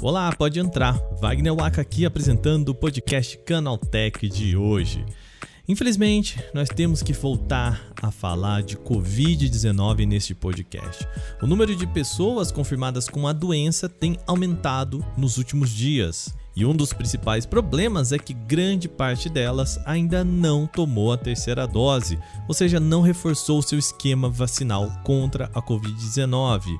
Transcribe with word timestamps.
Olá, 0.00 0.32
pode 0.32 0.58
entrar. 0.58 0.98
Wagner 1.20 1.54
Waka 1.54 1.82
aqui 1.82 2.06
apresentando 2.06 2.70
o 2.70 2.74
podcast 2.74 3.36
Canaltech 3.38 4.28
de 4.28 4.56
hoje. 4.56 5.04
Infelizmente, 5.68 6.42
nós 6.54 6.70
temos 6.70 7.02
que 7.02 7.12
voltar 7.12 7.92
a 8.00 8.10
falar 8.10 8.62
de 8.62 8.76
Covid-19 8.78 10.06
neste 10.06 10.34
podcast. 10.34 11.06
O 11.42 11.46
número 11.46 11.76
de 11.76 11.86
pessoas 11.86 12.50
confirmadas 12.50 13.06
com 13.06 13.28
a 13.28 13.34
doença 13.34 13.86
tem 13.86 14.16
aumentado 14.26 15.04
nos 15.14 15.36
últimos 15.36 15.68
dias. 15.68 16.34
E 16.58 16.66
um 16.66 16.74
dos 16.74 16.92
principais 16.92 17.46
problemas 17.46 18.10
é 18.10 18.18
que 18.18 18.34
grande 18.34 18.88
parte 18.88 19.28
delas 19.28 19.78
ainda 19.86 20.24
não 20.24 20.66
tomou 20.66 21.12
a 21.12 21.16
terceira 21.16 21.68
dose, 21.68 22.18
ou 22.48 22.52
seja, 22.52 22.80
não 22.80 23.00
reforçou 23.00 23.62
seu 23.62 23.78
esquema 23.78 24.28
vacinal 24.28 24.90
contra 25.04 25.48
a 25.54 25.62
Covid-19. 25.62 26.76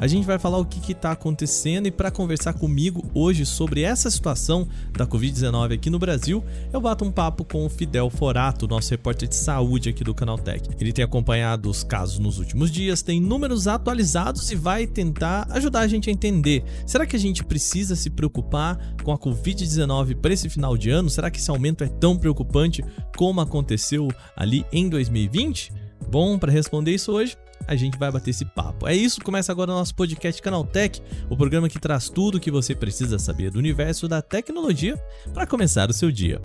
A 0.00 0.08
gente 0.08 0.26
vai 0.26 0.36
falar 0.36 0.58
o 0.58 0.64
que 0.64 0.90
está 0.90 1.12
acontecendo 1.12 1.86
e 1.86 1.92
para 1.92 2.10
conversar 2.10 2.54
comigo 2.54 3.08
hoje 3.14 3.46
sobre 3.46 3.82
essa 3.82 4.10
situação 4.10 4.66
da 4.92 5.06
Covid-19 5.06 5.74
aqui 5.74 5.90
no 5.90 5.98
Brasil, 5.98 6.42
eu 6.72 6.80
bato 6.80 7.04
um 7.04 7.12
papo 7.12 7.44
com 7.44 7.64
o 7.64 7.70
Fidel 7.70 8.10
Forato, 8.10 8.66
nosso 8.66 8.90
repórter 8.90 9.28
de 9.28 9.36
saúde 9.36 9.90
aqui 9.90 10.02
do 10.02 10.14
Canaltech. 10.14 10.70
Ele 10.80 10.92
tem 10.92 11.04
acompanhado 11.04 11.70
os 11.70 11.84
casos 11.84 12.18
nos 12.18 12.38
últimos 12.38 12.68
dias, 12.68 13.00
tem 13.00 13.20
números 13.20 13.68
atualizados 13.68 14.50
e 14.50 14.56
vai 14.56 14.88
tentar 14.88 15.46
ajudar 15.50 15.80
a 15.80 15.86
gente 15.86 16.10
a 16.10 16.12
entender. 16.12 16.64
Será 16.84 17.06
que 17.06 17.14
a 17.14 17.20
gente 17.20 17.44
precisa 17.44 17.94
se 17.94 18.10
preocupar 18.10 18.76
com 19.04 19.12
a 19.12 19.19
Covid-19 19.20 20.16
para 20.16 20.32
esse 20.32 20.48
final 20.48 20.76
de 20.76 20.90
ano? 20.90 21.10
Será 21.10 21.30
que 21.30 21.38
esse 21.38 21.50
aumento 21.50 21.84
é 21.84 21.88
tão 21.88 22.16
preocupante 22.16 22.84
como 23.16 23.40
aconteceu 23.40 24.08
ali 24.34 24.64
em 24.72 24.88
2020? 24.88 25.72
Bom, 26.08 26.38
para 26.38 26.50
responder 26.50 26.92
isso 26.92 27.12
hoje, 27.12 27.36
a 27.68 27.76
gente 27.76 27.98
vai 27.98 28.10
bater 28.10 28.30
esse 28.30 28.44
papo. 28.44 28.88
É 28.88 28.96
isso, 28.96 29.20
começa 29.20 29.52
agora 29.52 29.70
o 29.70 29.74
nosso 29.74 29.94
podcast 29.94 30.40
Canaltech, 30.42 31.00
o 31.28 31.36
programa 31.36 31.68
que 31.68 31.78
traz 31.78 32.08
tudo 32.08 32.36
o 32.36 32.40
que 32.40 32.50
você 32.50 32.74
precisa 32.74 33.18
saber 33.18 33.50
do 33.50 33.58
universo 33.58 34.08
da 34.08 34.20
tecnologia 34.20 35.00
para 35.32 35.46
começar 35.46 35.88
o 35.88 35.92
seu 35.92 36.10
dia. 36.10 36.40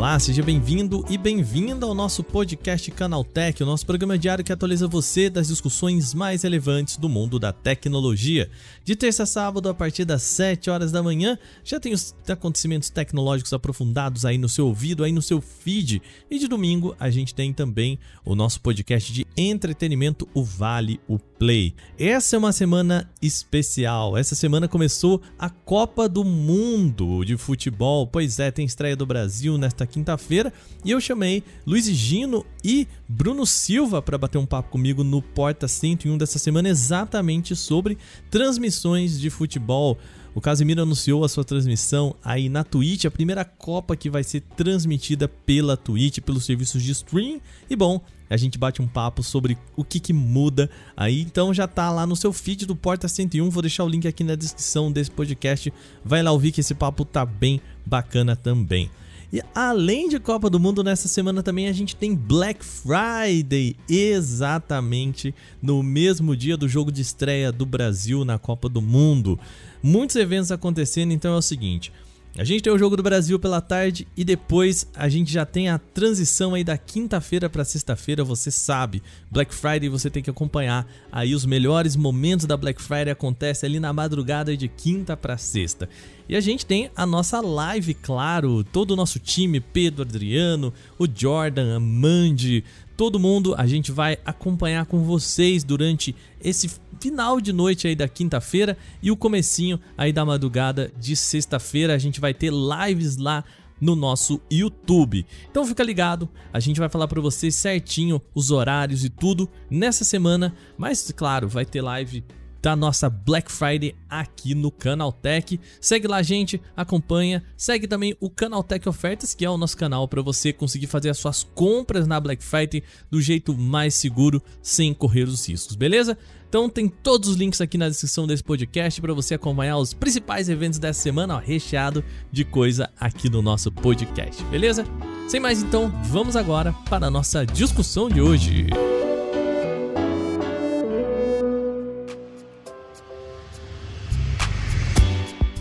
Olá, 0.00 0.18
seja 0.18 0.42
bem-vindo 0.42 1.04
e 1.10 1.18
bem-vinda 1.18 1.84
ao 1.84 1.92
nosso 1.92 2.24
podcast 2.24 2.90
Canaltech, 2.90 3.62
o 3.62 3.66
nosso 3.66 3.84
programa 3.84 4.16
diário 4.16 4.42
que 4.42 4.50
atualiza 4.50 4.88
você 4.88 5.28
das 5.28 5.48
discussões 5.48 6.14
mais 6.14 6.42
relevantes 6.42 6.96
do 6.96 7.06
mundo 7.06 7.38
da 7.38 7.52
tecnologia. 7.52 8.50
De 8.82 8.96
terça 8.96 9.24
a 9.24 9.26
sábado, 9.26 9.68
a 9.68 9.74
partir 9.74 10.06
das 10.06 10.22
7 10.22 10.70
horas 10.70 10.90
da 10.90 11.02
manhã, 11.02 11.38
já 11.62 11.78
tem 11.78 11.92
os 11.92 12.14
acontecimentos 12.26 12.88
tecnológicos 12.88 13.52
aprofundados 13.52 14.24
aí 14.24 14.38
no 14.38 14.48
seu 14.48 14.68
ouvido, 14.68 15.04
aí 15.04 15.12
no 15.12 15.20
seu 15.20 15.38
feed. 15.38 16.00
E 16.30 16.38
de 16.38 16.48
domingo, 16.48 16.96
a 16.98 17.10
gente 17.10 17.34
tem 17.34 17.52
também 17.52 17.98
o 18.24 18.34
nosso 18.34 18.58
podcast 18.62 19.12
de 19.12 19.26
entretenimento, 19.36 20.26
o 20.32 20.42
Vale 20.42 20.98
o 21.06 21.18
Play. 21.18 21.74
Essa 21.98 22.36
é 22.36 22.38
uma 22.38 22.52
semana 22.52 23.10
especial. 23.20 24.16
Essa 24.16 24.34
semana 24.34 24.66
começou 24.66 25.20
a 25.38 25.50
Copa 25.50 26.08
do 26.08 26.24
Mundo 26.24 27.22
de 27.22 27.36
futebol. 27.36 28.06
Pois 28.06 28.38
é, 28.38 28.50
tem 28.50 28.64
estreia 28.64 28.96
do 28.96 29.04
Brasil 29.04 29.58
nesta 29.58 29.89
quinta-feira 29.90 30.52
e 30.84 30.90
eu 30.90 31.00
chamei 31.00 31.42
Luiz 31.66 31.86
Gino 31.86 32.46
e 32.64 32.88
Bruno 33.08 33.44
Silva 33.44 34.00
para 34.00 34.16
bater 34.16 34.38
um 34.38 34.46
papo 34.46 34.70
comigo 34.70 35.04
no 35.04 35.20
Porta 35.20 35.68
101 35.68 36.16
dessa 36.16 36.38
semana 36.38 36.68
exatamente 36.68 37.54
sobre 37.54 37.98
transmissões 38.30 39.20
de 39.20 39.28
futebol. 39.28 39.98
O 40.34 40.40
Casimiro 40.40 40.82
anunciou 40.82 41.24
a 41.24 41.28
sua 41.28 41.44
transmissão 41.44 42.14
aí 42.24 42.48
na 42.48 42.62
Twitch, 42.62 43.04
a 43.04 43.10
primeira 43.10 43.44
Copa 43.44 43.96
que 43.96 44.08
vai 44.08 44.22
ser 44.22 44.40
transmitida 44.56 45.28
pela 45.28 45.76
Twitch, 45.76 46.20
pelos 46.20 46.44
serviços 46.44 46.82
de 46.82 46.92
stream. 46.92 47.40
E 47.68 47.74
bom, 47.74 48.00
a 48.28 48.36
gente 48.36 48.56
bate 48.56 48.80
um 48.80 48.86
papo 48.86 49.24
sobre 49.24 49.58
o 49.76 49.82
que, 49.82 49.98
que 49.98 50.12
muda 50.12 50.70
aí. 50.96 51.20
Então 51.20 51.52
já 51.52 51.66
tá 51.66 51.90
lá 51.90 52.06
no 52.06 52.14
seu 52.14 52.32
feed 52.32 52.64
do 52.64 52.76
Porta 52.76 53.08
101. 53.08 53.50
Vou 53.50 53.60
deixar 53.60 53.82
o 53.82 53.88
link 53.88 54.06
aqui 54.06 54.22
na 54.22 54.36
descrição 54.36 54.92
desse 54.92 55.10
podcast. 55.10 55.72
Vai 56.04 56.22
lá 56.22 56.30
ouvir 56.30 56.52
que 56.52 56.60
esse 56.60 56.74
papo 56.74 57.04
tá 57.04 57.26
bem 57.26 57.60
bacana 57.84 58.36
também. 58.36 58.88
E 59.32 59.40
além 59.54 60.08
de 60.08 60.18
Copa 60.18 60.50
do 60.50 60.58
Mundo, 60.58 60.82
nessa 60.82 61.06
semana 61.06 61.42
também 61.42 61.68
a 61.68 61.72
gente 61.72 61.94
tem 61.94 62.16
Black 62.16 62.64
Friday, 62.64 63.76
exatamente 63.88 65.32
no 65.62 65.82
mesmo 65.84 66.34
dia 66.34 66.56
do 66.56 66.68
jogo 66.68 66.90
de 66.90 67.00
estreia 67.00 67.52
do 67.52 67.64
Brasil 67.64 68.24
na 68.24 68.38
Copa 68.38 68.68
do 68.68 68.82
Mundo. 68.82 69.38
Muitos 69.80 70.16
eventos 70.16 70.50
acontecendo, 70.50 71.12
então 71.12 71.32
é 71.34 71.36
o 71.36 71.42
seguinte. 71.42 71.92
A 72.38 72.44
gente 72.44 72.62
tem 72.62 72.72
o 72.72 72.78
jogo 72.78 72.96
do 72.96 73.02
Brasil 73.02 73.40
pela 73.40 73.60
tarde 73.60 74.06
e 74.16 74.24
depois 74.24 74.86
a 74.94 75.08
gente 75.08 75.32
já 75.32 75.44
tem 75.44 75.68
a 75.68 75.78
transição 75.78 76.54
aí 76.54 76.62
da 76.62 76.78
quinta-feira 76.78 77.50
para 77.50 77.64
sexta-feira, 77.64 78.22
você 78.22 78.52
sabe. 78.52 79.02
Black 79.28 79.52
Friday 79.52 79.88
você 79.88 80.08
tem 80.08 80.22
que 80.22 80.30
acompanhar 80.30 80.86
aí 81.10 81.34
os 81.34 81.44
melhores 81.44 81.96
momentos 81.96 82.46
da 82.46 82.56
Black 82.56 82.80
Friday 82.80 83.10
acontece 83.10 83.66
ali 83.66 83.80
na 83.80 83.92
madrugada 83.92 84.56
de 84.56 84.68
quinta 84.68 85.16
para 85.16 85.36
sexta. 85.36 85.88
E 86.28 86.36
a 86.36 86.40
gente 86.40 86.64
tem 86.64 86.88
a 86.94 87.04
nossa 87.04 87.40
live, 87.40 87.94
claro, 87.94 88.62
todo 88.62 88.92
o 88.92 88.96
nosso 88.96 89.18
time, 89.18 89.58
Pedro, 89.58 90.02
Adriano, 90.02 90.72
o 90.96 91.08
Jordan, 91.12 91.76
a 91.76 91.80
Mandy, 91.80 92.64
todo 93.00 93.18
mundo, 93.18 93.54
a 93.56 93.66
gente 93.66 93.90
vai 93.90 94.18
acompanhar 94.26 94.84
com 94.84 95.02
vocês 95.02 95.64
durante 95.64 96.14
esse 96.38 96.70
final 97.00 97.40
de 97.40 97.50
noite 97.50 97.88
aí 97.88 97.96
da 97.96 98.06
quinta-feira 98.06 98.76
e 99.02 99.10
o 99.10 99.16
comecinho 99.16 99.80
aí 99.96 100.12
da 100.12 100.22
madrugada 100.22 100.92
de 101.00 101.16
sexta-feira. 101.16 101.94
A 101.94 101.98
gente 101.98 102.20
vai 102.20 102.34
ter 102.34 102.52
lives 102.52 103.16
lá 103.16 103.42
no 103.80 103.96
nosso 103.96 104.38
YouTube. 104.52 105.24
Então 105.50 105.64
fica 105.64 105.82
ligado, 105.82 106.28
a 106.52 106.60
gente 106.60 106.78
vai 106.78 106.90
falar 106.90 107.08
para 107.08 107.22
vocês 107.22 107.54
certinho 107.54 108.20
os 108.34 108.50
horários 108.50 109.02
e 109.02 109.08
tudo 109.08 109.48
nessa 109.70 110.04
semana, 110.04 110.54
mas 110.76 111.10
claro, 111.16 111.48
vai 111.48 111.64
ter 111.64 111.80
live 111.80 112.22
da 112.62 112.76
nossa 112.76 113.08
Black 113.08 113.50
Friday 113.50 113.94
aqui 114.08 114.54
no 114.54 114.70
Canaltech. 114.70 115.60
Segue 115.80 116.06
lá, 116.06 116.22
gente, 116.22 116.60
acompanha. 116.76 117.42
Segue 117.56 117.86
também 117.86 118.16
o 118.20 118.28
Canaltech 118.28 118.88
Ofertas, 118.88 119.34
que 119.34 119.44
é 119.44 119.50
o 119.50 119.56
nosso 119.56 119.76
canal 119.76 120.06
para 120.06 120.22
você 120.22 120.52
conseguir 120.52 120.86
fazer 120.86 121.10
as 121.10 121.18
suas 121.18 121.42
compras 121.42 122.06
na 122.06 122.20
Black 122.20 122.42
Friday 122.42 122.82
do 123.10 123.20
jeito 123.20 123.56
mais 123.56 123.94
seguro, 123.94 124.42
sem 124.62 124.92
correr 124.92 125.24
os 125.24 125.46
riscos, 125.48 125.76
beleza? 125.76 126.16
Então 126.48 126.68
tem 126.68 126.88
todos 126.88 127.28
os 127.28 127.36
links 127.36 127.60
aqui 127.60 127.78
na 127.78 127.88
descrição 127.88 128.26
desse 128.26 128.42
podcast 128.42 129.00
para 129.00 129.14
você 129.14 129.34
acompanhar 129.34 129.76
os 129.78 129.94
principais 129.94 130.48
eventos 130.48 130.80
dessa 130.80 131.00
semana, 131.00 131.36
ó, 131.36 131.38
recheado 131.38 132.04
de 132.32 132.44
coisa 132.44 132.90
aqui 132.98 133.30
no 133.30 133.40
nosso 133.40 133.70
podcast, 133.70 134.42
beleza? 134.46 134.84
Sem 135.28 135.38
mais 135.38 135.62
então, 135.62 135.92
vamos 136.06 136.34
agora 136.34 136.72
para 136.88 137.06
a 137.06 137.10
nossa 137.10 137.46
discussão 137.46 138.08
de 138.08 138.20
hoje. 138.20 138.66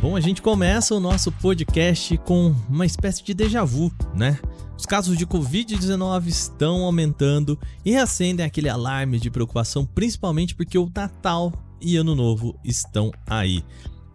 Bom, 0.01 0.15
a 0.15 0.21
gente 0.21 0.41
começa 0.41 0.95
o 0.95 0.99
nosso 0.99 1.29
podcast 1.29 2.17
com 2.19 2.55
uma 2.69 2.85
espécie 2.85 3.21
de 3.21 3.33
déjà 3.33 3.65
vu, 3.65 3.91
né? 4.15 4.39
Os 4.77 4.85
casos 4.85 5.17
de 5.17 5.27
Covid-19 5.27 6.27
estão 6.27 6.85
aumentando 6.85 7.59
e 7.83 7.97
acendem 7.97 8.45
aquele 8.45 8.69
alarme 8.69 9.19
de 9.19 9.29
preocupação, 9.29 9.85
principalmente 9.85 10.55
porque 10.55 10.77
o 10.77 10.89
Natal 10.95 11.51
e 11.81 11.97
Ano 11.97 12.15
Novo 12.15 12.57
estão 12.63 13.11
aí. 13.27 13.61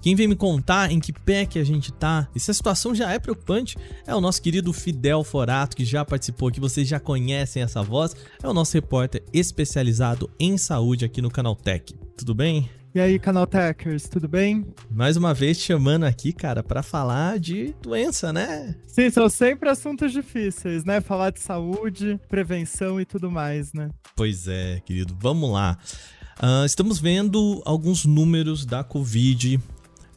Quem 0.01 0.15
vem 0.15 0.27
me 0.27 0.35
contar 0.35 0.91
em 0.91 0.99
que 0.99 1.13
pé 1.13 1.45
que 1.45 1.59
a 1.59 1.65
gente 1.65 1.93
tá, 1.93 2.29
e 2.35 2.41
se 2.41 2.51
a 2.51 2.55
situação 2.55 2.95
já 2.95 3.13
é 3.13 3.19
preocupante, 3.19 3.77
é 4.07 4.15
o 4.15 4.23
nosso 4.23 4.41
querido 4.41 4.73
Fidel 4.73 5.23
Forato, 5.23 5.77
que 5.77 5.85
já 5.85 6.03
participou 6.03 6.49
aqui, 6.49 6.61
vocês 6.61 6.89
já 6.89 6.99
conhecem 6.99 7.63
essa 7.63 7.83
voz, 7.83 8.17
é 8.43 8.49
o 8.49 8.55
nosso 8.55 8.73
repórter 8.73 9.23
especializado 9.35 10.31
em 10.41 10.57
saúde 10.57 11.05
aqui 11.05 11.21
no 11.21 11.31
Canal 11.31 11.55
Tech. 11.55 11.95
Tudo 12.17 12.35
bem? 12.35 12.71
E 12.95 13.01
aí, 13.01 13.19
Canaltechers, 13.19 14.09
tudo 14.09 14.29
bem? 14.29 14.65
Mais 14.89 15.17
uma 15.17 15.35
vez 15.35 15.59
te 15.59 15.65
chamando 15.65 16.05
aqui, 16.05 16.33
cara, 16.33 16.63
para 16.63 16.81
falar 16.81 17.41
de 17.41 17.75
doença, 17.83 18.33
né? 18.33 18.77
Sim, 18.87 19.11
são 19.11 19.29
sempre 19.29 19.69
assuntos 19.69 20.13
difíceis, 20.13 20.85
né? 20.85 21.01
Falar 21.01 21.31
de 21.31 21.41
saúde, 21.41 22.21
prevenção 22.29 23.01
e 23.01 23.05
tudo 23.05 23.29
mais, 23.33 23.73
né? 23.73 23.91
Pois 24.15 24.47
é, 24.47 24.81
querido. 24.87 25.17
Vamos 25.21 25.51
lá. 25.51 25.77
Uh, 26.41 26.65
estamos 26.65 27.01
vendo 27.01 27.61
alguns 27.65 28.05
números 28.05 28.65
da 28.65 28.85
Covid 28.85 29.59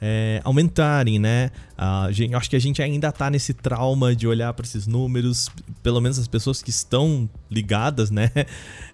é, 0.01 0.41
aumentarem, 0.43 1.19
né? 1.19 1.51
A 1.77 2.11
gente, 2.11 2.33
acho 2.33 2.49
que 2.49 2.55
a 2.55 2.59
gente 2.59 2.81
ainda 2.81 3.11
tá 3.11 3.29
nesse 3.29 3.53
trauma 3.53 4.15
de 4.15 4.27
olhar 4.27 4.53
para 4.53 4.65
esses 4.65 4.87
números, 4.87 5.49
pelo 5.81 5.99
menos 5.99 6.19
as 6.19 6.27
pessoas 6.27 6.61
que 6.61 6.69
estão 6.69 7.29
ligadas, 7.49 8.11
né? 8.11 8.31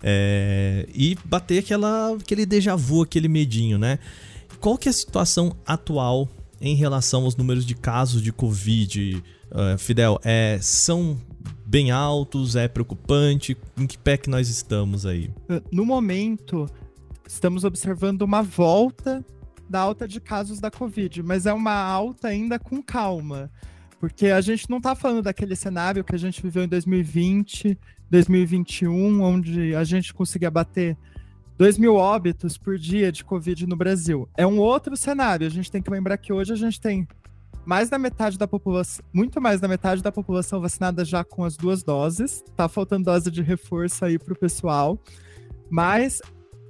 É, 0.06 0.86
e 0.94 1.18
bater 1.24 1.60
aquela, 1.60 2.18
aquele 2.20 2.46
déjà 2.46 2.76
vu, 2.76 3.04
aquele 3.04 3.30
medinho, 3.30 3.78
né? 3.78 4.00
Qual 4.60 4.78
que 4.78 4.90
é 4.90 4.92
a 4.92 4.94
situação 4.94 5.56
atual 5.66 6.28
em 6.60 6.76
relação 6.76 7.24
aos 7.24 7.38
números 7.38 7.66
de 7.66 7.74
casos 7.74 8.22
de 8.22 8.34
Covid, 8.34 9.24
uh, 9.50 9.78
Fidel? 9.78 10.20
É, 10.22 10.60
são 10.62 11.18
bem 11.66 11.90
altos? 11.90 12.58
É 12.58 12.68
preocupante? 12.68 13.56
Em 13.78 13.88
que 13.88 13.98
pé 13.98 14.18
que 14.18 14.30
nós 14.30 14.50
estamos 14.50 15.06
aí? 15.06 15.32
No 15.72 15.86
momento, 15.86 16.70
estamos 17.26 17.64
observando 17.64 18.24
uma 18.24 18.44
volta 18.44 19.24
da 19.70 19.80
alta 19.80 20.08
de 20.08 20.20
casos 20.20 20.60
da 20.60 20.70
Covid, 20.70 21.24
mas 21.24 21.46
é 21.46 21.54
uma 21.54 21.74
alta 21.74 22.28
ainda 22.28 22.60
com 22.60 22.82
calma. 22.82 23.52
Porque 24.00 24.28
a 24.28 24.42
gente 24.42 24.70
não 24.70 24.78
está 24.78 24.96
falando 24.96 25.22
daquele 25.22 25.56
cenário 25.56 26.04
que 26.04 26.14
a 26.14 26.20
gente 26.20 26.42
viveu 26.42 26.64
em 26.64 26.68
2020, 26.68 27.80
2021, 28.10 29.22
onde 29.22 29.74
a 29.76 29.84
gente 29.84 30.14
conseguia 30.14 30.52
bater 30.52 30.98
2 31.58 31.78
mil 31.78 31.96
óbitos 31.96 32.58
por 32.58 32.78
dia 32.78 33.12
de 33.12 33.24
Covid 33.24 33.66
no 33.66 33.76
Brasil. 33.76 34.28
É 34.36 34.46
um 34.46 34.60
outro 34.60 34.98
cenário. 34.98 35.48
A 35.48 35.50
gente 35.50 35.72
tem 35.72 35.82
que 35.82 35.90
lembrar 35.90 36.18
que 36.18 36.34
hoje 36.34 36.52
a 36.52 36.56
gente 36.56 36.82
tem 36.82 37.08
mais 37.66 37.90
da 37.90 37.98
metade 37.98 38.38
da 38.38 38.48
população, 38.48 39.06
muito 39.14 39.40
mais 39.40 39.62
da 39.62 39.68
metade 39.68 40.04
da 40.04 40.12
população 40.12 40.60
vacinada 40.60 41.06
já 41.06 41.24
com 41.24 41.46
as 41.46 41.56
duas 41.56 41.84
doses. 41.84 42.44
Tá 42.56 42.68
faltando 42.68 43.06
dose 43.06 43.32
de 43.32 43.42
reforço 43.42 44.04
aí 44.04 44.20
para 44.20 44.34
o 44.34 44.38
pessoal. 44.38 45.00
Mas 45.70 46.22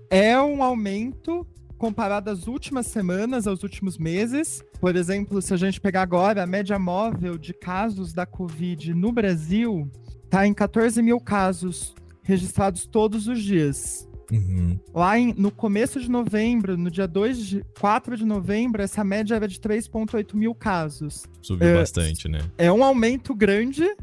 é 0.10 0.40
um 0.40 0.62
aumento 0.62 1.48
comparado 1.84 2.30
às 2.30 2.48
últimas 2.48 2.88
semanas, 2.88 3.46
aos 3.46 3.62
últimos 3.62 3.98
meses. 3.98 4.64
Por 4.80 4.96
exemplo, 4.96 5.42
se 5.42 5.54
a 5.54 5.58
gente 5.58 5.82
pegar 5.82 6.04
agora 6.04 6.42
a 6.42 6.48
média 6.48 6.80
móvel 6.80 7.38
de 7.38 7.54
casos 7.54 8.14
da 8.14 8.26
Covid 8.26 8.94
no 8.94 9.12
Brasil, 9.12 9.92
está 10.24 10.48
em 10.48 10.54
14 10.54 11.02
mil 11.02 11.20
casos 11.20 11.94
registrados 12.22 12.86
todos 12.86 13.28
os 13.28 13.44
dias. 13.44 14.08
Uhum. 14.32 14.80
Lá 14.94 15.20
em, 15.20 15.34
no 15.38 15.52
começo 15.52 16.00
de 16.00 16.10
novembro, 16.10 16.78
no 16.78 16.90
dia 16.90 17.06
2 17.06 17.38
de 17.46 17.66
4 17.78 18.16
de 18.16 18.24
novembro, 18.24 18.82
essa 18.82 19.04
média 19.04 19.36
era 19.36 19.46
de 19.46 19.60
3,8 19.60 20.36
mil 20.36 20.56
casos. 20.56 21.26
Subiu 21.42 21.68
é, 21.68 21.74
bastante, 21.74 22.30
né? 22.30 22.40
É 22.58 22.72
um 22.72 22.82
aumento 22.82 23.36
grande, 23.36 23.94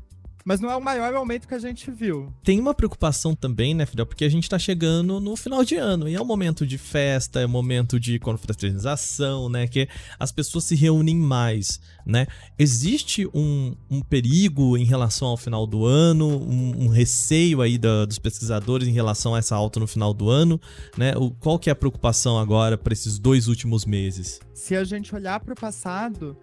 mas 0.51 0.59
não 0.59 0.69
é 0.69 0.75
o 0.75 0.83
maior 0.83 1.15
aumento 1.15 1.47
que 1.47 1.55
a 1.55 1.61
gente 1.61 1.93
viu. 1.93 2.35
Tem 2.43 2.59
uma 2.59 2.75
preocupação 2.75 3.37
também, 3.37 3.73
né, 3.73 3.87
Fidel? 3.87 4.05
Porque 4.05 4.25
a 4.25 4.29
gente 4.29 4.49
tá 4.49 4.59
chegando 4.59 5.21
no 5.21 5.37
final 5.37 5.65
de 5.65 5.77
ano 5.77 6.09
e 6.09 6.17
é 6.17 6.21
um 6.21 6.25
momento 6.25 6.67
de 6.67 6.77
festa, 6.77 7.39
é 7.39 7.47
um 7.47 7.51
momento 7.51 8.01
de 8.01 8.19
confraternização, 8.19 9.49
né? 9.49 9.69
Que 9.69 9.89
as 10.19 10.33
pessoas 10.33 10.65
se 10.65 10.75
reúnem 10.75 11.15
mais, 11.15 11.81
né? 12.05 12.27
Existe 12.59 13.29
um, 13.33 13.77
um 13.89 14.01
perigo 14.01 14.77
em 14.77 14.83
relação 14.83 15.29
ao 15.29 15.37
final 15.37 15.69
do 15.69 15.87
ano, 15.87 16.27
um, 16.27 16.87
um 16.87 16.89
receio 16.89 17.63
aí 17.63 17.79
da, 17.79 18.05
dos 18.05 18.19
pesquisadores 18.19 18.89
em 18.89 18.93
relação 18.93 19.37
a 19.37 19.39
essa 19.39 19.55
alta 19.55 19.79
no 19.79 19.87
final 19.87 20.13
do 20.13 20.29
ano, 20.29 20.61
né? 20.99 21.13
O, 21.17 21.31
qual 21.31 21.61
que 21.61 21.71
é 21.71 21.73
a 21.73 21.77
preocupação 21.77 22.37
agora 22.37 22.77
para 22.77 22.93
esses 22.93 23.21
dois 23.21 23.47
últimos 23.47 23.87
meses? 23.87 24.41
Se 24.53 24.75
a 24.75 24.83
gente 24.83 25.15
olhar 25.15 25.39
para 25.39 25.53
o 25.53 25.57
passado, 25.57 26.37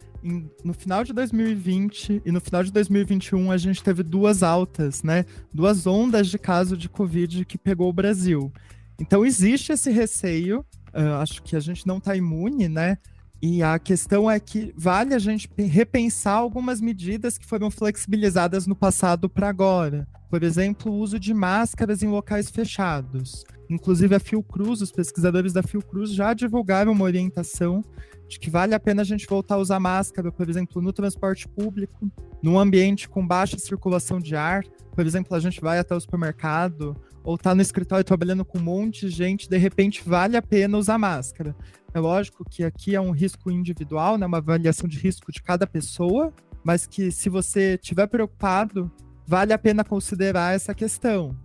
no 0.63 0.73
final 0.73 1.03
de 1.03 1.13
2020 1.13 2.21
e 2.25 2.31
no 2.31 2.41
final 2.41 2.63
de 2.63 2.71
2021 2.71 3.51
a 3.51 3.57
gente 3.57 3.83
teve 3.83 4.03
duas 4.03 4.43
altas, 4.43 5.03
né? 5.03 5.25
Duas 5.53 5.85
ondas 5.87 6.27
de 6.27 6.37
caso 6.37 6.75
de 6.75 6.89
Covid 6.89 7.45
que 7.45 7.57
pegou 7.57 7.89
o 7.89 7.93
Brasil. 7.93 8.51
Então 8.99 9.25
existe 9.25 9.71
esse 9.71 9.91
receio, 9.91 10.65
uh, 10.93 11.21
acho 11.21 11.41
que 11.43 11.55
a 11.55 11.59
gente 11.59 11.85
não 11.85 11.97
está 11.97 12.15
imune, 12.15 12.67
né? 12.67 12.97
E 13.41 13.61
a 13.61 13.77
questão 13.77 14.29
é 14.29 14.39
que 14.39 14.73
vale 14.75 15.13
a 15.13 15.19
gente 15.19 15.47
repensar 15.57 16.33
algumas 16.33 16.81
medidas 16.81 17.37
que 17.37 17.45
foram 17.45 17.69
flexibilizadas 17.69 18.65
no 18.65 18.75
passado 18.75 19.29
para 19.29 19.47
agora. 19.47 20.07
Por 20.29 20.41
exemplo, 20.41 20.91
o 20.91 20.97
uso 20.97 21.19
de 21.19 21.33
máscaras 21.33 22.01
em 22.01 22.07
locais 22.07 22.49
fechados. 22.49 23.45
Inclusive, 23.69 24.15
a 24.15 24.19
Fiocruz, 24.19 24.81
os 24.81 24.91
pesquisadores 24.91 25.51
da 25.53 25.61
Fiocruz 25.61 26.13
já 26.13 26.33
divulgaram 26.33 26.91
uma 26.91 27.03
orientação 27.03 27.83
de 28.27 28.39
que 28.39 28.49
vale 28.49 28.73
a 28.73 28.79
pena 28.79 29.01
a 29.01 29.05
gente 29.05 29.27
voltar 29.27 29.55
a 29.55 29.59
usar 29.59 29.79
máscara, 29.79 30.31
por 30.31 30.49
exemplo, 30.49 30.81
no 30.81 30.93
transporte 30.93 31.47
público, 31.47 32.11
num 32.41 32.59
ambiente 32.59 33.07
com 33.07 33.25
baixa 33.25 33.57
circulação 33.57 34.19
de 34.19 34.35
ar. 34.35 34.63
Por 34.93 35.05
exemplo, 35.05 35.35
a 35.35 35.39
gente 35.39 35.61
vai 35.61 35.79
até 35.79 35.95
o 35.95 35.99
supermercado 35.99 36.95
ou 37.23 37.35
está 37.35 37.53
no 37.53 37.61
escritório 37.61 38.05
trabalhando 38.05 38.45
com 38.45 38.57
um 38.57 38.63
monte 38.63 39.01
de 39.01 39.09
gente, 39.09 39.49
de 39.49 39.57
repente 39.57 40.01
vale 40.05 40.37
a 40.37 40.41
pena 40.41 40.77
usar 40.77 40.97
máscara. 40.97 41.55
É 41.93 41.99
lógico 41.99 42.45
que 42.49 42.63
aqui 42.63 42.95
é 42.95 43.01
um 43.01 43.11
risco 43.11 43.51
individual, 43.51 44.17
né, 44.17 44.25
uma 44.25 44.37
avaliação 44.37 44.87
de 44.87 44.97
risco 44.97 45.31
de 45.31 45.41
cada 45.41 45.67
pessoa, 45.67 46.33
mas 46.63 46.87
que 46.87 47.11
se 47.11 47.29
você 47.29 47.75
estiver 47.75 48.07
preocupado, 48.07 48.89
vale 49.25 49.51
a 49.51 49.57
pena 49.57 49.83
considerar 49.83 50.55
essa 50.55 50.73
questão. 50.73 51.35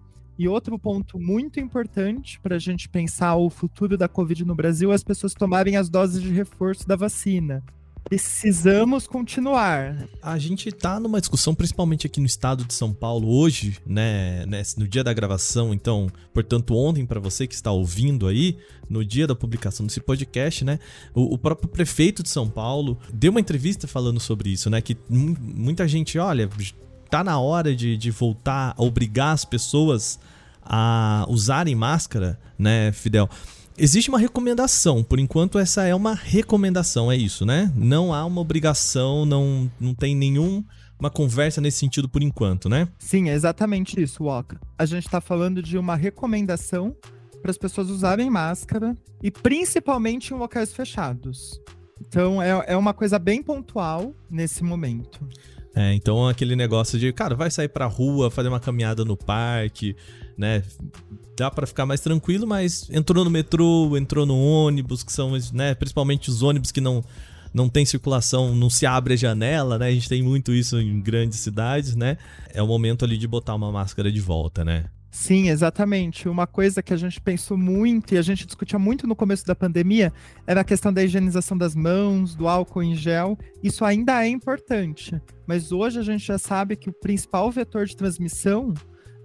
E 0.43 0.49
outro 0.49 0.77
ponto 0.77 1.21
muito 1.21 1.61
importante 1.61 2.41
para 2.41 2.57
a 2.57 2.59
gente 2.59 2.89
pensar 2.89 3.37
o 3.37 3.49
futuro 3.49 3.97
da 3.97 4.09
Covid 4.09 4.45
no 4.45 4.57
Brasil 4.57 4.91
é 4.91 4.95
as 4.97 5.05
pessoas 5.05 5.35
tomarem 5.35 5.77
as 5.77 5.89
doses 5.89 6.21
de 6.21 6.33
reforço 6.33 6.85
da 6.85 6.97
vacina. 6.97 7.63
Precisamos 8.03 9.07
continuar. 9.07 10.09
A 10.21 10.37
gente 10.39 10.69
está 10.69 10.99
numa 10.99 11.21
discussão, 11.21 11.55
principalmente 11.55 12.09
aqui 12.09 12.19
no 12.19 12.27
estado 12.27 12.65
de 12.65 12.75
São 12.75 12.93
Paulo, 12.93 13.33
hoje, 13.33 13.79
né, 13.87 14.45
né 14.47 14.63
no 14.77 14.89
dia 14.89 15.05
da 15.05 15.13
gravação, 15.13 15.73
então, 15.73 16.09
portanto, 16.35 16.75
ontem, 16.75 17.07
para 17.07 17.21
você 17.21 17.47
que 17.47 17.55
está 17.55 17.71
ouvindo 17.71 18.27
aí, 18.27 18.59
no 18.91 19.05
dia 19.05 19.29
da 19.29 19.37
publicação 19.37 19.87
desse 19.87 20.01
podcast, 20.01 20.65
né, 20.65 20.81
o, 21.15 21.35
o, 21.35 21.39
próprio 21.39 21.69
prefeito 21.69 22.21
de 22.21 22.31
São 22.31 22.49
Paulo 22.49 22.99
deu 23.15 23.31
uma 23.31 23.39
entrevista 23.39 23.87
falando 23.87 24.19
sobre 24.19 24.51
isso, 24.51 24.69
né, 24.69 24.81
que 24.81 24.97
muita 25.09 25.87
gente, 25.87 26.19
olha, 26.19 26.51
tá 27.13 27.23
na 27.23 27.39
hora 27.39 27.77
de, 27.77 27.95
de 27.99 28.11
voltar 28.11 28.75
a 28.75 28.83
obrigar 28.83 29.35
as 29.35 29.45
pessoas 29.45 30.19
a 30.63 31.27
usarem 31.29 31.75
máscara, 31.75 32.41
né, 32.59 32.91
Fidel? 32.91 33.29
Existe 33.77 34.09
uma 34.09 34.19
recomendação, 34.19 35.05
por 35.05 35.21
enquanto 35.21 35.59
essa 35.59 35.83
é 35.85 35.95
uma 35.95 36.15
recomendação, 36.15 37.13
é 37.13 37.17
isso, 37.17 37.45
né? 37.45 37.71
Não 37.77 38.15
há 38.15 38.25
uma 38.25 38.41
obrigação, 38.41 39.27
não, 39.27 39.71
não 39.79 39.95
tem 39.95 40.17
nenhum 40.17 40.65
uma 40.99 41.11
conversa 41.11 41.61
nesse 41.61 41.81
sentido 41.81 42.09
por 42.09 42.23
enquanto, 42.23 42.67
né? 42.67 42.89
Sim, 42.99 43.29
é 43.29 43.35
exatamente 43.35 44.01
isso, 44.01 44.25
Walker. 44.25 44.57
A 44.79 44.87
gente 44.87 45.05
está 45.05 45.21
falando 45.21 45.63
de 45.63 45.77
uma 45.77 45.97
recomendação 45.97 46.97
para 47.43 47.51
as 47.51 47.59
pessoas 47.59 47.91
usarem 47.91 48.31
máscara 48.31 48.97
e 49.23 49.31
principalmente 49.31 50.33
em 50.33 50.39
locais 50.39 50.73
fechados. 50.73 51.61
Então 52.01 52.43
é, 52.43 52.65
é 52.69 52.77
uma 52.77 52.95
coisa 52.95 53.19
bem 53.19 53.43
pontual 53.43 54.15
nesse 54.31 54.65
momento. 54.65 55.29
É, 55.75 55.95
então 55.95 56.29
aquele 56.29 56.55
negócio 56.55 56.99
de, 56.99 57.13
cara, 57.13 57.35
vai 57.35 57.51
sair 57.51 57.69
pra 57.69 57.87
rua, 57.87 58.31
fazer 58.31 58.49
uma 58.49 58.61
caminhada 58.61 59.05
no 59.05 59.17
parque, 59.17 59.97
né? 60.37 60.63
Dá 61.37 61.51
para 61.51 61.67
ficar 61.67 61.87
mais 61.87 62.01
tranquilo, 62.01 62.47
mas 62.47 62.89
entrou 62.91 63.25
no 63.25 63.31
metrô, 63.31 63.97
entrou 63.97 64.27
no 64.27 64.39
ônibus, 64.39 65.03
que 65.03 65.13
são, 65.13 65.33
né, 65.53 65.75
principalmente 65.75 66.29
os 66.29 66.43
ônibus 66.43 66.71
que 66.71 66.81
não 66.81 67.03
não 67.55 67.69
tem 67.69 67.85
circulação, 67.85 68.55
não 68.55 68.71
se 68.71 68.87
abre 68.87 69.13
a 69.13 69.17
janela, 69.17 69.79
né? 69.79 69.89
A 69.89 69.91
gente 69.91 70.09
tem 70.09 70.23
muito 70.23 70.55
isso 70.55 70.81
em 70.81 71.01
grandes 71.03 71.39
cidades, 71.41 71.95
né? 71.95 72.17
É 72.49 72.63
o 72.63 72.67
momento 72.67 73.05
ali 73.05 73.19
de 73.19 73.29
botar 73.29 73.55
uma 73.55 73.71
máscara 73.71 74.11
de 74.11 74.21
volta, 74.21 74.65
né? 74.65 74.87
Sim, 75.13 75.51
exatamente. 75.51 76.27
Uma 76.27 76.47
coisa 76.47 76.83
que 76.83 76.95
a 76.95 76.97
gente 76.97 77.21
pensou 77.21 77.59
muito 77.59 78.15
e 78.15 78.19
a 78.19 78.23
gente 78.23 78.47
discutia 78.47 78.79
muito 78.79 79.07
no 79.07 79.15
começo 79.15 79.47
da 79.47 79.55
pandemia 79.55 80.11
era 80.47 80.63
a 80.63 80.65
questão 80.65 80.91
da 80.91 81.05
higienização 81.05 81.57
das 81.57 81.77
mãos, 81.77 82.35
do 82.35 82.49
álcool 82.49 82.83
em 82.83 82.97
gel. 82.97 83.39
Isso 83.63 83.85
ainda 83.85 84.25
é 84.25 84.29
importante, 84.29 85.21
mas 85.47 85.71
hoje 85.71 86.01
a 86.01 86.03
gente 86.03 86.25
já 86.25 86.39
sabe 86.39 86.77
que 86.77 86.89
o 86.89 86.95
principal 86.95 87.51
vetor 87.51 87.85
de 87.85 87.95
transmissão 87.95 88.73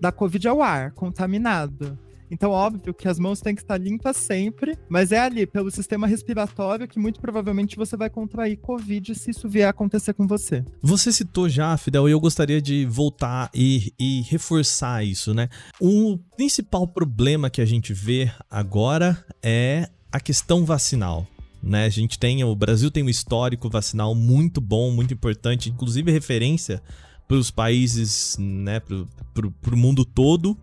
da 0.02 0.12
Covid 0.12 0.46
é 0.46 0.52
o 0.52 0.62
ar 0.62 0.92
contaminado. 0.92 1.98
Então, 2.30 2.52
óbvio 2.52 2.94
que 2.94 3.08
as 3.08 3.18
mãos 3.18 3.40
têm 3.40 3.56
que 3.56 3.62
estar 3.62 3.78
limpas 3.78 4.18
sempre, 4.18 4.78
mas 4.90 5.12
é 5.12 5.20
ali, 5.20 5.46
pelo 5.46 5.72
sistema 5.72 6.08
respiratório, 6.08 6.88
que 6.88 7.00
muito 7.00 7.20
provavelmente 7.20 7.78
você 7.78 7.96
vai 7.96 8.10
contrair 8.10 8.58
Covid 8.58 9.16
se 9.16 9.32
isso 9.32 9.48
vier 9.48 9.68
a 9.68 9.70
acontecer 9.70 10.14
com 10.14 10.28
você. 10.28 10.64
Você 10.82 11.12
citou 11.12 11.48
já, 11.48 11.76
Fidel, 11.78 12.10
e 12.10 12.12
eu 12.12 12.20
gostaria 12.20 12.62
de 12.62 12.86
voltar 12.86 13.50
e, 13.54 13.94
e 13.98 14.22
reforçar 14.24 15.04
isso, 15.04 15.34
né? 15.34 15.50
O 15.80 16.18
principal 16.36 16.88
problema 16.88 17.50
que 17.50 17.62
a 17.62 17.66
gente 17.66 17.94
vê 17.94 18.32
agora 18.50 19.24
é 19.42 19.90
a 20.12 20.20
questão 20.20 20.66
vacinal. 20.66 21.28
Né, 21.62 21.86
a 21.86 21.90
gente 21.90 22.20
tem, 22.20 22.44
o 22.44 22.56
Brasil 22.56 22.92
tem 22.92 23.04
um 23.04 23.10
histórico 23.10 23.68
vacinal 23.68 24.14
muito 24.14 24.62
bom, 24.62 24.92
muito 24.92 25.14
importante, 25.14 25.70
inclusive 25.70 26.12
referência 26.12 26.82
para 27.28 27.36
os 27.36 27.52
países, 27.52 28.38
né, 28.40 28.80
para 28.80 29.76
o 29.76 29.78
mundo 29.78 30.06
todo. 30.06 30.58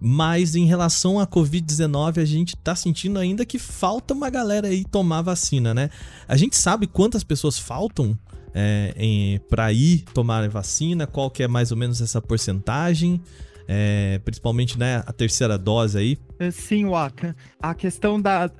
Mas 0.00 0.54
em 0.54 0.64
relação 0.64 1.20
à 1.20 1.26
Covid-19, 1.26 2.22
a 2.22 2.24
gente 2.24 2.56
tá 2.56 2.74
sentindo 2.74 3.18
ainda 3.18 3.44
que 3.44 3.58
falta 3.58 4.14
uma 4.14 4.30
galera 4.30 4.68
aí 4.68 4.82
tomar 4.84 5.20
vacina, 5.20 5.74
né? 5.74 5.90
A 6.26 6.36
gente 6.36 6.56
sabe 6.56 6.86
quantas 6.86 7.22
pessoas 7.22 7.58
faltam 7.58 8.18
é, 8.54 9.40
para 9.48 9.72
ir 9.72 10.04
tomar 10.14 10.48
vacina, 10.48 11.06
qual 11.06 11.30
que 11.30 11.42
é 11.42 11.48
mais 11.48 11.70
ou 11.70 11.76
menos 11.76 12.00
essa 12.00 12.20
porcentagem, 12.20 13.20
é, 13.68 14.18
principalmente 14.24 14.78
né, 14.78 15.02
a 15.06 15.12
terceira 15.12 15.58
dose 15.58 15.98
aí. 15.98 16.18
É, 16.38 16.50
sim, 16.50 16.86
Waka. 16.86 17.36
A 17.60 17.74
questão 17.74 18.20
da. 18.20 18.50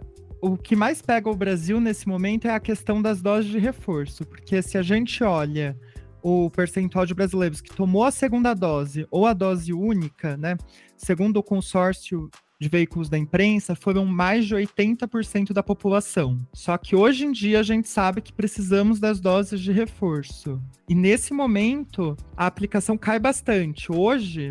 O 0.43 0.57
que 0.57 0.75
mais 0.75 1.03
pega 1.03 1.29
o 1.29 1.35
Brasil 1.35 1.81
nesse 1.81 2.09
momento 2.09 2.47
é 2.47 2.55
a 2.55 2.61
questão 2.61 3.03
das 3.03 3.21
doses 3.21 3.51
de 3.51 3.59
reforço, 3.59 4.25
porque 4.25 4.63
se 4.63 4.79
a 4.79 4.83
gente 4.83 5.23
olha 5.23 5.77
o 6.23 6.51
percentual 6.51 7.07
de 7.07 7.15
brasileiros 7.15 7.61
que 7.61 7.75
tomou 7.75 8.05
a 8.05 8.11
segunda 8.11 8.55
dose 8.55 9.07
ou 9.11 9.27
a 9.27 9.33
dose 9.33 9.73
única, 9.73 10.37
né? 10.37 10.57
Segundo 10.97 11.39
o 11.39 11.43
consórcio 11.43 12.31
de 12.61 12.69
veículos 12.69 13.09
da 13.09 13.17
imprensa, 13.17 13.75
foram 13.75 14.05
mais 14.05 14.47
de 14.47 14.55
80% 14.55 15.53
da 15.53 15.63
população. 15.63 16.47
Só 16.53 16.77
que 16.77 16.95
hoje 16.95 17.25
em 17.25 17.33
dia 17.33 17.61
a 17.61 17.63
gente 17.63 17.89
sabe 17.89 18.21
que 18.21 18.35
precisamos 18.35 19.01
das 19.01 19.19
doses 19.19 19.61
de 19.61 19.73
reforço. 19.73 20.61
E 20.87 20.95
nesse 20.95 21.33
momento, 21.33 22.15
a 22.37 22.47
aplicação 22.47 22.99
cai 22.99 23.19
bastante. 23.19 23.91
Hoje, 23.91 24.51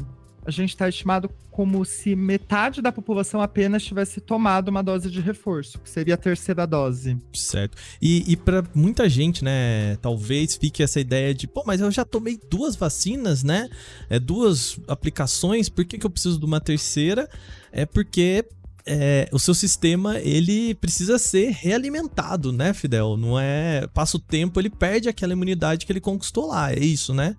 a 0.50 0.52
gente 0.52 0.70
está 0.70 0.90
estimado 0.90 1.30
como 1.52 1.84
se 1.86 2.16
metade 2.16 2.82
da 2.82 2.92
população 2.92 3.42
apenas 3.42 3.84
tivesse 3.84 4.20
tomado 4.20 4.70
uma 4.70 4.82
dose 4.82 5.10
de 5.12 5.22
reforço, 5.22 5.80
que 5.80 5.90
seria 5.90 6.16
a 6.16 6.18
terceira 6.18 6.66
dose. 6.66 7.18
Certo. 7.34 7.78
E, 8.02 8.32
e 8.32 8.36
para 8.36 8.64
muita 8.74 9.08
gente, 9.08 9.44
né, 9.44 9.96
talvez 10.02 10.56
fique 10.56 10.82
essa 10.82 11.00
ideia 11.00 11.34
de, 11.34 11.48
pô, 11.48 11.64
mas 11.66 11.82
eu 11.82 11.92
já 11.92 12.04
tomei 12.04 12.40
duas 12.50 12.76
vacinas, 12.76 13.44
né? 13.44 13.70
É, 14.10 14.20
duas 14.20 14.80
aplicações, 14.88 15.70
por 15.70 15.86
que, 15.86 15.98
que 15.98 16.06
eu 16.06 16.10
preciso 16.10 16.40
de 16.40 16.46
uma 16.46 16.60
terceira? 16.60 17.30
É 17.72 17.86
porque 17.86 18.46
é, 18.86 19.30
o 19.32 19.38
seu 19.38 19.54
sistema 19.54 20.18
ele 20.20 20.74
precisa 20.76 21.20
ser 21.20 21.52
realimentado, 21.52 22.52
né, 22.52 22.74
Fidel? 22.74 23.16
Não 23.18 23.40
é. 23.40 23.86
Passa 23.94 24.18
o 24.18 24.20
tempo, 24.20 24.60
ele 24.60 24.70
perde 24.70 25.08
aquela 25.10 25.34
imunidade 25.34 25.86
que 25.86 25.92
ele 25.92 26.02
conquistou 26.02 26.48
lá. 26.48 26.72
É 26.72 26.80
isso, 26.80 27.14
né? 27.14 27.36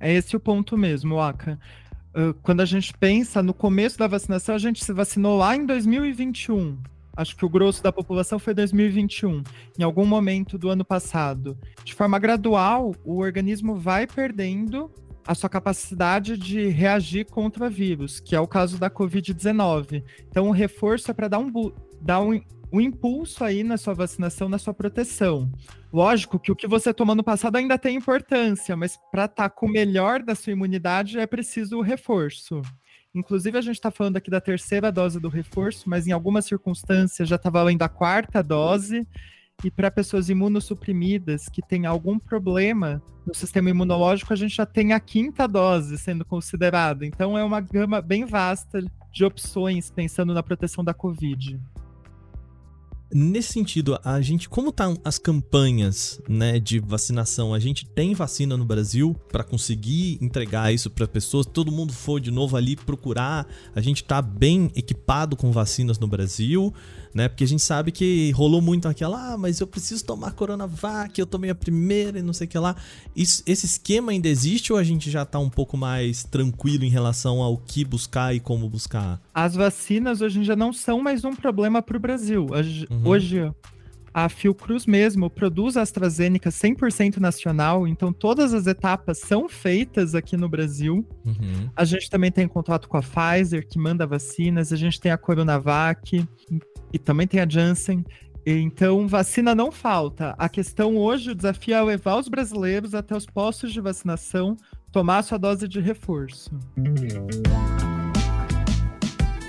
É 0.00 0.12
esse 0.12 0.34
o 0.34 0.40
ponto 0.40 0.76
mesmo, 0.76 1.20
Aka. 1.20 1.58
Uh, 2.14 2.34
quando 2.42 2.60
a 2.60 2.64
gente 2.64 2.92
pensa 2.92 3.42
no 3.42 3.54
começo 3.54 3.98
da 3.98 4.06
vacinação, 4.06 4.54
a 4.54 4.58
gente 4.58 4.84
se 4.84 4.92
vacinou 4.92 5.38
lá 5.38 5.56
em 5.56 5.64
2021. 5.64 6.78
Acho 7.16 7.36
que 7.36 7.44
o 7.44 7.48
grosso 7.48 7.82
da 7.82 7.92
população 7.92 8.38
foi 8.38 8.54
2021, 8.54 9.42
em 9.78 9.82
algum 9.82 10.06
momento 10.06 10.56
do 10.56 10.70
ano 10.70 10.84
passado. 10.84 11.58
De 11.84 11.94
forma 11.94 12.18
gradual, 12.18 12.94
o 13.04 13.18
organismo 13.18 13.76
vai 13.76 14.06
perdendo 14.06 14.90
a 15.26 15.34
sua 15.34 15.48
capacidade 15.48 16.36
de 16.36 16.68
reagir 16.68 17.26
contra 17.26 17.68
vírus, 17.68 18.18
que 18.18 18.34
é 18.34 18.40
o 18.40 18.46
caso 18.46 18.78
da 18.78 18.90
Covid-19. 18.90 20.02
Então, 20.28 20.48
o 20.48 20.52
reforço 20.52 21.10
é 21.10 21.14
para 21.14 21.28
dar, 21.28 21.38
um, 21.38 21.72
dar 22.00 22.20
um, 22.20 22.40
um 22.72 22.80
impulso 22.80 23.44
aí 23.44 23.62
na 23.62 23.76
sua 23.76 23.94
vacinação, 23.94 24.48
na 24.48 24.58
sua 24.58 24.74
proteção. 24.74 25.50
Lógico 25.92 26.38
que 26.38 26.50
o 26.50 26.56
que 26.56 26.66
você 26.66 26.94
tomou 26.94 27.14
no 27.14 27.22
passado 27.22 27.56
ainda 27.56 27.76
tem 27.76 27.96
importância, 27.96 28.74
mas 28.74 28.98
para 29.10 29.26
estar 29.26 29.48
tá 29.48 29.50
com 29.50 29.66
o 29.66 29.70
melhor 29.70 30.22
da 30.22 30.34
sua 30.34 30.52
imunidade 30.52 31.18
é 31.18 31.26
preciso 31.26 31.76
o 31.76 31.82
reforço. 31.82 32.62
Inclusive, 33.14 33.58
a 33.58 33.60
gente 33.60 33.74
está 33.74 33.90
falando 33.90 34.16
aqui 34.16 34.30
da 34.30 34.40
terceira 34.40 34.90
dose 34.90 35.20
do 35.20 35.28
reforço, 35.28 35.90
mas 35.90 36.06
em 36.06 36.12
algumas 36.12 36.46
circunstâncias 36.46 37.28
já 37.28 37.36
está 37.36 37.50
valendo 37.50 37.82
a 37.82 37.88
quarta 37.88 38.42
dose. 38.42 39.06
E 39.62 39.70
para 39.70 39.90
pessoas 39.90 40.30
imunossuprimidas 40.30 41.46
que 41.48 41.60
têm 41.60 41.84
algum 41.84 42.18
problema 42.18 43.02
no 43.26 43.34
sistema 43.34 43.68
imunológico, 43.68 44.32
a 44.32 44.36
gente 44.36 44.56
já 44.56 44.64
tem 44.64 44.94
a 44.94 44.98
quinta 44.98 45.46
dose 45.46 45.98
sendo 45.98 46.24
considerada. 46.24 47.04
Então, 47.04 47.36
é 47.36 47.44
uma 47.44 47.60
gama 47.60 48.00
bem 48.00 48.24
vasta 48.24 48.82
de 49.12 49.24
opções 49.26 49.90
pensando 49.90 50.32
na 50.32 50.42
proteção 50.42 50.82
da 50.82 50.94
Covid. 50.94 51.60
Nesse 53.14 53.52
sentido, 53.52 53.98
a 54.02 54.20
gente, 54.22 54.48
como 54.48 54.72
tá 54.72 54.94
as 55.04 55.18
campanhas, 55.18 56.18
né, 56.26 56.58
de 56.58 56.78
vacinação? 56.78 57.52
A 57.52 57.58
gente 57.58 57.84
tem 57.84 58.14
vacina 58.14 58.56
no 58.56 58.64
Brasil 58.64 59.14
para 59.30 59.44
conseguir 59.44 60.16
entregar 60.20 60.72
isso 60.72 60.88
para 60.88 61.06
pessoas? 61.06 61.44
Todo 61.44 61.70
mundo 61.70 61.92
for 61.92 62.18
de 62.18 62.30
novo 62.30 62.56
ali 62.56 62.74
procurar? 62.74 63.46
A 63.74 63.80
gente 63.82 64.02
está 64.02 64.22
bem 64.22 64.70
equipado 64.74 65.36
com 65.36 65.52
vacinas 65.52 65.98
no 65.98 66.06
Brasil? 66.06 66.72
Né? 67.14 67.28
Porque 67.28 67.44
a 67.44 67.46
gente 67.46 67.62
sabe 67.62 67.92
que 67.92 68.30
rolou 68.32 68.60
muito 68.60 68.88
aquela, 68.88 69.32
ah, 69.32 69.38
mas 69.38 69.60
eu 69.60 69.66
preciso 69.66 70.04
tomar 70.04 70.32
Coronavac, 70.32 71.18
eu 71.18 71.26
tomei 71.26 71.50
a 71.50 71.54
primeira 71.54 72.18
e 72.18 72.22
não 72.22 72.32
sei 72.32 72.46
o 72.46 72.50
que 72.50 72.58
lá. 72.58 72.76
Isso, 73.14 73.42
esse 73.46 73.66
esquema 73.66 74.12
ainda 74.12 74.28
existe 74.28 74.72
ou 74.72 74.78
a 74.78 74.84
gente 74.84 75.10
já 75.10 75.24
tá 75.24 75.38
um 75.38 75.50
pouco 75.50 75.76
mais 75.76 76.24
tranquilo 76.24 76.84
em 76.84 76.90
relação 76.90 77.42
ao 77.42 77.56
que 77.56 77.84
buscar 77.84 78.34
e 78.34 78.40
como 78.40 78.68
buscar? 78.68 79.20
As 79.34 79.54
vacinas 79.54 80.20
hoje 80.20 80.38
em 80.38 80.42
dia 80.42 80.56
não 80.56 80.72
são 80.72 81.00
mais 81.00 81.24
um 81.24 81.34
problema 81.34 81.82
para 81.82 81.96
o 81.96 82.00
Brasil. 82.00 82.46
Hoje, 82.50 82.86
uhum. 82.90 83.08
hoje 83.08 83.52
a 84.14 84.28
Fiocruz 84.28 84.84
mesmo 84.86 85.30
produz 85.30 85.76
a 85.76 85.82
AstraZeneca 85.82 86.50
100% 86.50 87.16
nacional, 87.16 87.88
então 87.88 88.12
todas 88.12 88.52
as 88.52 88.66
etapas 88.66 89.18
são 89.18 89.48
feitas 89.48 90.14
aqui 90.14 90.36
no 90.36 90.48
Brasil. 90.48 91.06
Uhum. 91.24 91.70
A 91.74 91.84
gente 91.84 92.10
também 92.10 92.30
tem 92.30 92.46
contato 92.46 92.88
com 92.88 92.96
a 92.98 93.02
Pfizer, 93.02 93.66
que 93.66 93.78
manda 93.78 94.06
vacinas, 94.06 94.72
a 94.72 94.76
gente 94.76 95.00
tem 95.00 95.10
a 95.10 95.16
Coronavac, 95.16 96.26
e 96.92 96.98
também 96.98 97.26
tem 97.26 97.40
a 97.40 97.48
Janssen. 97.48 98.04
Então, 98.44 99.06
vacina 99.06 99.54
não 99.54 99.70
falta. 99.70 100.34
A 100.36 100.48
questão 100.48 100.96
hoje, 100.96 101.30
o 101.30 101.34
desafio 101.34 101.74
é 101.74 101.82
levar 101.82 102.18
os 102.18 102.28
brasileiros 102.28 102.94
até 102.94 103.16
os 103.16 103.24
postos 103.24 103.72
de 103.72 103.80
vacinação 103.80 104.56
tomar 104.90 105.22
sua 105.22 105.38
dose 105.38 105.66
de 105.66 105.80
reforço. 105.80 106.50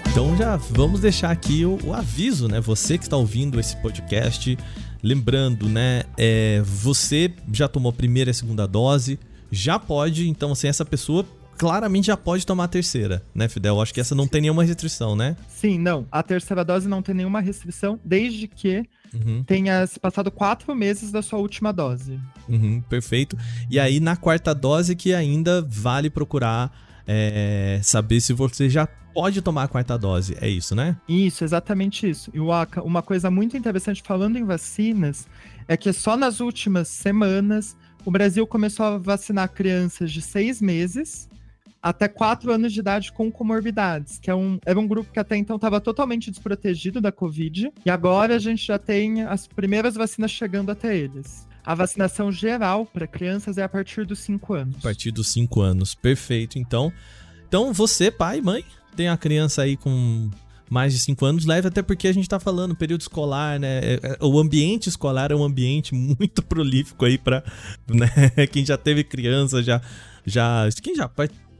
Então 0.09 0.37
já 0.37 0.55
vamos 0.55 1.01
deixar 1.01 1.31
aqui 1.31 1.65
o, 1.65 1.79
o 1.83 1.91
aviso, 1.91 2.47
né? 2.47 2.61
Você 2.61 2.99
que 2.99 3.03
está 3.03 3.17
ouvindo 3.17 3.59
esse 3.59 3.75
podcast, 3.77 4.57
lembrando, 5.01 5.67
né? 5.67 6.03
É, 6.15 6.61
você 6.61 7.33
já 7.51 7.67
tomou 7.67 7.89
a 7.89 7.93
primeira 7.93 8.29
e 8.29 8.31
a 8.31 8.33
segunda 8.33 8.67
dose, 8.67 9.19
já 9.51 9.77
pode, 9.77 10.29
então, 10.29 10.51
assim, 10.51 10.67
essa 10.67 10.85
pessoa 10.85 11.25
claramente 11.57 12.07
já 12.07 12.17
pode 12.17 12.45
tomar 12.45 12.65
a 12.65 12.67
terceira, 12.67 13.23
né, 13.33 13.47
Fidel? 13.47 13.81
Acho 13.81 13.93
que 13.93 14.01
essa 14.01 14.15
não 14.15 14.27
tem 14.27 14.41
nenhuma 14.41 14.63
restrição, 14.63 15.15
né? 15.15 15.35
Sim, 15.47 15.79
não. 15.79 16.07
A 16.11 16.23
terceira 16.23 16.63
dose 16.63 16.87
não 16.87 17.01
tem 17.01 17.15
nenhuma 17.15 17.39
restrição, 17.39 17.99
desde 18.03 18.47
que 18.47 18.87
uhum. 19.13 19.43
tenha 19.43 19.85
se 19.87 19.99
passado 19.99 20.31
quatro 20.31 20.75
meses 20.75 21.11
da 21.11 21.21
sua 21.21 21.39
última 21.39 21.71
dose. 21.71 22.19
Uhum, 22.47 22.81
perfeito. 22.81 23.37
E 23.69 23.79
aí, 23.79 23.99
na 23.99 24.15
quarta 24.15 24.53
dose, 24.53 24.95
que 24.95 25.13
ainda 25.13 25.61
vale 25.61 26.09
procurar 26.09 26.71
é, 27.07 27.79
saber 27.83 28.21
se 28.21 28.33
você 28.33 28.69
já 28.69 28.87
pode 29.13 29.41
tomar 29.41 29.63
a 29.63 29.67
quarta 29.67 29.97
dose. 29.97 30.35
É 30.41 30.49
isso, 30.49 30.75
né? 30.75 30.97
Isso, 31.07 31.43
exatamente 31.43 32.09
isso. 32.09 32.31
E 32.33 32.39
uma 32.39 33.01
coisa 33.01 33.29
muito 33.29 33.55
interessante 33.55 34.01
falando 34.03 34.37
em 34.37 34.43
vacinas 34.43 35.27
é 35.67 35.77
que 35.77 35.93
só 35.93 36.17
nas 36.17 36.39
últimas 36.39 36.87
semanas 36.87 37.77
o 38.05 38.11
Brasil 38.11 38.45
começou 38.45 38.85
a 38.85 38.97
vacinar 38.97 39.49
crianças 39.49 40.11
de 40.11 40.21
seis 40.21 40.61
meses 40.61 41.29
até 41.83 42.07
4 42.07 42.53
anos 42.53 42.71
de 42.71 42.79
idade 42.79 43.11
com 43.11 43.29
comorbidades, 43.29 44.17
que 44.17 44.31
é 44.31 44.35
um, 44.35 44.57
era 44.65 44.79
um 44.79 44.87
grupo 44.87 45.11
que 45.11 45.19
até 45.19 45.35
então 45.35 45.57
estava 45.57 45.81
totalmente 45.81 46.31
desprotegido 46.31 47.01
da 47.01 47.11
Covid, 47.11 47.73
e 47.85 47.89
agora 47.89 48.35
a 48.35 48.39
gente 48.39 48.65
já 48.65 48.79
tem 48.79 49.23
as 49.23 49.45
primeiras 49.45 49.95
vacinas 49.95 50.31
chegando 50.31 50.71
até 50.71 50.95
eles. 50.95 51.45
A 51.65 51.75
vacinação 51.75 52.31
geral 52.31 52.85
para 52.85 53.05
crianças 53.05 53.57
é 53.57 53.63
a 53.63 53.69
partir 53.69 54.05
dos 54.05 54.19
5 54.19 54.53
anos. 54.53 54.75
A 54.77 54.81
partir 54.81 55.11
dos 55.11 55.31
5 55.31 55.61
anos, 55.61 55.93
perfeito. 55.93 56.57
Então, 56.57 56.91
então 57.47 57.73
você, 57.73 58.09
pai, 58.09 58.39
mãe, 58.39 58.63
tem 58.95 59.09
a 59.09 59.17
criança 59.17 59.61
aí 59.61 59.75
com 59.75 60.29
mais 60.69 60.93
de 60.93 60.99
5 60.99 61.25
anos, 61.25 61.45
leve 61.45 61.67
até 61.67 61.81
porque 61.81 62.07
a 62.07 62.13
gente 62.13 62.27
tá 62.27 62.39
falando 62.39 62.75
período 62.75 63.01
escolar, 63.01 63.59
né? 63.59 63.79
É, 63.79 63.99
é, 64.01 64.17
o 64.21 64.39
ambiente 64.39 64.87
escolar 64.87 65.31
é 65.31 65.35
um 65.35 65.43
ambiente 65.43 65.93
muito 65.95 66.41
prolífico 66.41 67.03
aí 67.05 67.17
para 67.17 67.43
né? 67.87 68.07
quem 68.51 68.65
já 68.65 68.77
teve 68.77 69.03
criança, 69.03 69.61
já 69.61 69.81
já 70.25 70.67
quem 70.81 70.95
já 70.95 71.07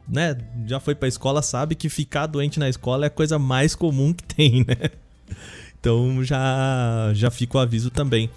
né, 0.08 0.38
já 0.66 0.80
foi 0.80 0.96
pra 0.96 1.08
escola 1.08 1.42
sabe 1.42 1.76
que 1.76 1.90
ficar 1.90 2.28
doente 2.28 2.60
na 2.60 2.70
escola 2.70 3.06
é 3.06 3.08
a 3.08 3.12
coisa 3.12 3.40
mais 3.40 3.76
comum 3.76 4.14
que 4.14 4.24
tem, 4.24 4.66
né? 4.68 4.90
Então 5.80 6.24
já, 6.24 7.12
já 7.14 7.30
fica 7.30 7.58
o 7.58 7.62
aviso 7.62 7.90
também. 7.90 8.30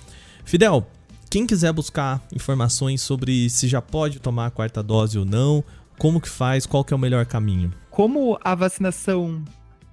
Fidel, 0.44 0.86
quem 1.30 1.46
quiser 1.46 1.72
buscar 1.72 2.24
informações 2.34 3.02
sobre 3.02 3.50
se 3.50 3.68
já 3.68 3.82
pode 3.82 4.20
tomar 4.20 4.46
a 4.46 4.50
quarta 4.50 4.82
dose 4.82 5.18
ou 5.18 5.24
não, 5.24 5.62
como 5.98 6.20
que 6.20 6.28
faz, 6.28 6.66
qual 6.66 6.84
que 6.84 6.92
é 6.92 6.96
o 6.96 7.00
melhor 7.00 7.26
caminho? 7.26 7.72
Como 7.90 8.38
a 8.42 8.54
vacinação, 8.54 9.44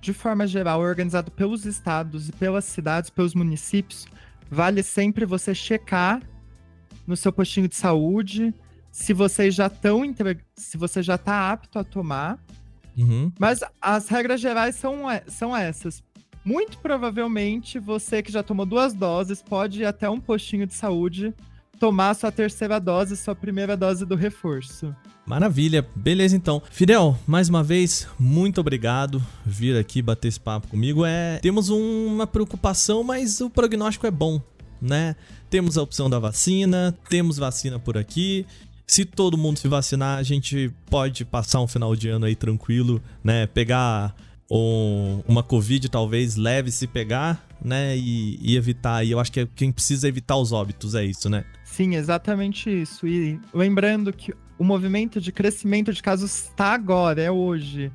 de 0.01 0.13
forma 0.13 0.45
geral, 0.45 0.83
é 0.83 0.87
organizada 0.87 1.31
pelos 1.31 1.65
estados 1.65 2.29
e 2.29 2.31
pelas 2.31 2.65
cidades, 2.65 3.09
pelos 3.09 3.33
municípios, 3.33 4.05
vale 4.49 4.83
sempre 4.83 5.25
você 5.25 5.55
checar 5.55 6.21
no 7.07 7.17
seu 7.17 7.31
postinho 7.31 7.67
de 7.67 7.75
saúde 7.75 8.53
se 8.93 9.11
vocês 9.11 9.55
já 9.55 9.65
estão 9.65 10.05
entre... 10.05 10.37
se 10.55 10.77
você 10.77 11.01
já 11.01 11.15
está 11.15 11.51
apto 11.51 11.79
a 11.79 11.83
tomar. 11.83 12.37
Uhum. 12.95 13.31
Mas 13.39 13.61
as 13.81 14.07
regras 14.07 14.39
gerais 14.39 14.75
são, 14.75 15.05
são 15.27 15.57
essas. 15.57 16.03
Muito 16.45 16.77
provavelmente 16.77 17.79
você 17.79 18.21
que 18.21 18.31
já 18.31 18.43
tomou 18.43 18.67
duas 18.67 18.93
doses 18.93 19.41
pode 19.41 19.81
ir 19.81 19.85
até 19.85 20.07
um 20.07 20.19
postinho 20.19 20.67
de 20.67 20.75
saúde 20.75 21.33
tomar 21.79 22.13
sua 22.13 22.31
terceira 22.31 22.79
dose, 22.79 23.17
sua 23.17 23.33
primeira 23.33 23.75
dose 23.75 24.05
do 24.05 24.15
reforço. 24.15 24.95
Maravilha, 25.25 25.87
beleza 25.95 26.35
então. 26.35 26.61
Fidel, 26.69 27.17
mais 27.25 27.49
uma 27.49 27.63
vez, 27.63 28.07
muito 28.19 28.61
obrigado 28.61 29.23
vir 29.43 29.75
aqui 29.75 30.03
bater 30.03 30.27
esse 30.27 30.39
papo 30.39 30.67
comigo. 30.67 31.03
É, 31.03 31.39
temos 31.39 31.69
uma 31.69 32.27
preocupação, 32.27 33.03
mas 33.03 33.41
o 33.41 33.49
prognóstico 33.49 34.05
é 34.05 34.11
bom, 34.11 34.39
né? 34.79 35.15
Temos 35.49 35.79
a 35.79 35.81
opção 35.81 36.09
da 36.09 36.19
vacina, 36.19 36.95
temos 37.09 37.37
vacina 37.37 37.79
por 37.79 37.97
aqui 37.97 38.45
se 38.93 39.05
todo 39.05 39.35
mundo 39.35 39.57
se 39.57 39.67
vacinar, 39.67 40.19
a 40.19 40.23
gente 40.23 40.71
pode 40.87 41.25
passar 41.25 41.59
um 41.59 41.67
final 41.67 41.95
de 41.95 42.09
ano 42.09 42.27
aí 42.27 42.35
tranquilo, 42.35 43.01
né? 43.23 43.47
Pegar 43.47 44.15
um, 44.51 45.19
uma 45.27 45.41
Covid 45.41 45.89
talvez 45.89 46.35
leve 46.35 46.69
se 46.69 46.85
pegar, 46.85 47.43
né? 47.59 47.97
E, 47.97 48.37
e 48.39 48.55
evitar. 48.55 49.03
E 49.03 49.09
eu 49.09 49.19
acho 49.19 49.31
que 49.31 49.39
é 49.39 49.47
quem 49.55 49.71
precisa 49.71 50.07
evitar 50.07 50.37
os 50.37 50.51
óbitos, 50.51 50.93
é 50.93 51.03
isso, 51.03 51.27
né? 51.27 51.43
Sim, 51.63 51.95
exatamente 51.95 52.69
isso. 52.69 53.07
E 53.07 53.39
lembrando 53.51 54.13
que 54.13 54.31
o 54.59 54.63
movimento 54.63 55.19
de 55.19 55.31
crescimento 55.31 55.91
de 55.91 56.03
casos 56.03 56.31
está 56.31 56.75
agora, 56.75 57.19
é 57.19 57.31
hoje 57.31 57.91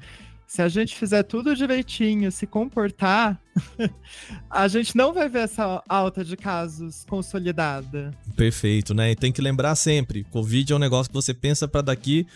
se 0.49 0.63
a 0.63 0.69
gente 0.69 0.97
fizer 0.97 1.23
tudo 1.25 1.55
direitinho, 1.55 2.33
se 2.33 2.47
comportar, 2.47 3.39
a 4.49 4.67
gente 4.67 4.97
não 4.97 5.13
vai 5.13 5.29
ver 5.29 5.41
essa 5.41 5.83
alta 5.87 6.25
de 6.25 6.39
casos 6.39 7.05
consolidada. 7.07 8.13
Perfeito, 8.35 8.95
né? 8.95 9.11
E 9.11 9.15
tem 9.15 9.31
que 9.31 9.43
lembrar 9.43 9.77
sempre, 9.77 10.25
Covid 10.25 10.73
é 10.73 10.77
um 10.77 10.79
negócio 10.79 11.11
que 11.11 11.15
você 11.15 11.35
pensa 11.35 11.69
para 11.69 11.83
daqui 11.83 12.27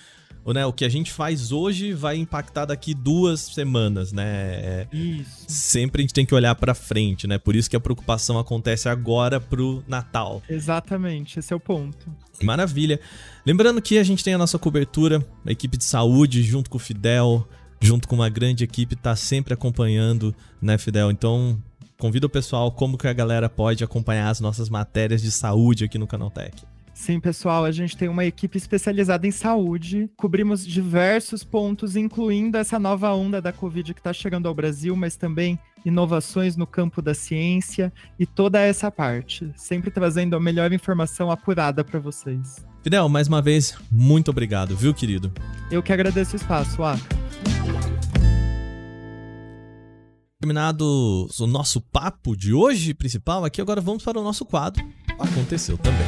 né, 0.53 0.67
o 0.67 0.73
que 0.73 0.85
a 0.85 0.89
gente 0.89 1.13
faz 1.13 1.53
hoje 1.53 1.93
vai 1.93 2.17
impactar 2.17 2.65
daqui 2.65 2.95
duas 2.95 3.41
semanas, 3.41 4.13
né? 4.13 4.25
É, 4.27 4.89
isso. 4.93 5.45
Sempre 5.47 6.01
a 6.01 6.03
gente 6.03 6.15
tem 6.15 6.27
que 6.27 6.35
olhar 6.35 6.55
para 6.57 6.75
frente, 6.75 7.29
né? 7.29 7.39
Por 7.39 7.55
isso 7.55 7.71
que 7.71 7.77
a 7.77 7.81
preocupação 7.81 8.39
acontece 8.39 8.89
agora 8.89 9.41
pro 9.41 9.85
Natal. 9.87 10.43
Exatamente, 10.49 11.39
esse 11.39 11.53
é 11.53 11.57
o 11.57 11.61
ponto. 11.61 12.11
Maravilha. 12.43 12.99
Lembrando 13.47 13.81
que 13.81 13.99
a 13.99 14.03
gente 14.03 14.25
tem 14.25 14.35
a 14.35 14.39
nossa 14.39 14.59
cobertura, 14.59 15.25
a 15.47 15.53
equipe 15.53 15.77
de 15.77 15.85
saúde 15.85 16.43
junto 16.43 16.69
com 16.69 16.77
o 16.77 16.81
Fidel, 16.81 17.47
junto 17.83 18.09
com 18.09 18.15
uma 18.15 18.29
grande 18.29 18.65
equipe, 18.65 18.97
tá 18.97 19.15
sempre 19.17 19.53
acompanhando, 19.53 20.35
né, 20.61 20.79
Fidel? 20.79 21.11
Então, 21.11 21.59
convida 21.99 22.27
o 22.27 22.31
pessoal 22.31 22.71
como 22.71 22.97
que 22.97 23.09
a 23.09 23.13
galera 23.13 23.49
pode 23.49 23.85
acompanhar 23.85 24.31
as 24.31 24.41
nossas 24.41 24.69
matérias 24.69 25.21
de 25.21 25.31
saúde 25.31 25.85
aqui 25.85 25.99
no 25.99 26.07
Canaltech. 26.07 26.65
Sim, 26.95 27.19
pessoal, 27.19 27.65
a 27.65 27.73
gente 27.73 27.97
tem 27.97 28.09
uma 28.09 28.25
equipe 28.25 28.57
especializada 28.57 29.27
em 29.27 29.31
saúde. 29.31 30.09
Cobrimos 30.17 30.65
diversos 30.65 31.43
pontos, 31.43 31.97
incluindo 31.97 32.57
essa 32.59 32.79
nova 32.79 33.13
onda 33.13 33.41
da 33.41 33.53
Covid 33.53 33.93
que 33.95 33.99
está 34.01 34.13
chegando 34.13 34.47
ao 34.47 34.55
Brasil, 34.55 34.95
mas 34.95 35.17
também 35.17 35.59
inovações 35.85 36.57
no 36.57 36.67
campo 36.67 37.03
da 37.03 37.15
ciência 37.15 37.93
e 38.19 38.27
toda 38.27 38.61
essa 38.61 38.91
parte. 38.91 39.51
Sempre 39.57 39.91
trazendo 39.91 40.37
a 40.37 40.41
melhor 40.41 40.73
informação 40.73 41.31
apurada 41.31 41.83
para 41.83 41.99
vocês. 41.99 42.65
Fidel, 42.83 43.09
mais 43.09 43.27
uma 43.27 43.43
vez, 43.43 43.75
muito 43.91 44.31
obrigado, 44.31 44.77
viu, 44.77 44.93
querido? 44.93 45.33
Eu 45.71 45.83
que 45.83 45.93
agradeço 45.93 46.35
o 46.35 46.37
espaço, 46.37 46.83
Aka. 46.83 47.22
Terminado 50.43 51.29
o 51.39 51.47
nosso 51.47 51.81
papo 51.81 52.37
de 52.37 52.53
hoje 52.53 52.93
principal, 52.93 53.45
aqui 53.45 53.61
agora 53.61 53.81
vamos 53.81 54.03
para 54.03 54.19
o 54.19 54.25
nosso 54.25 54.45
quadro. 54.45 54.85
Aconteceu 55.17 55.79
também. 55.79 56.05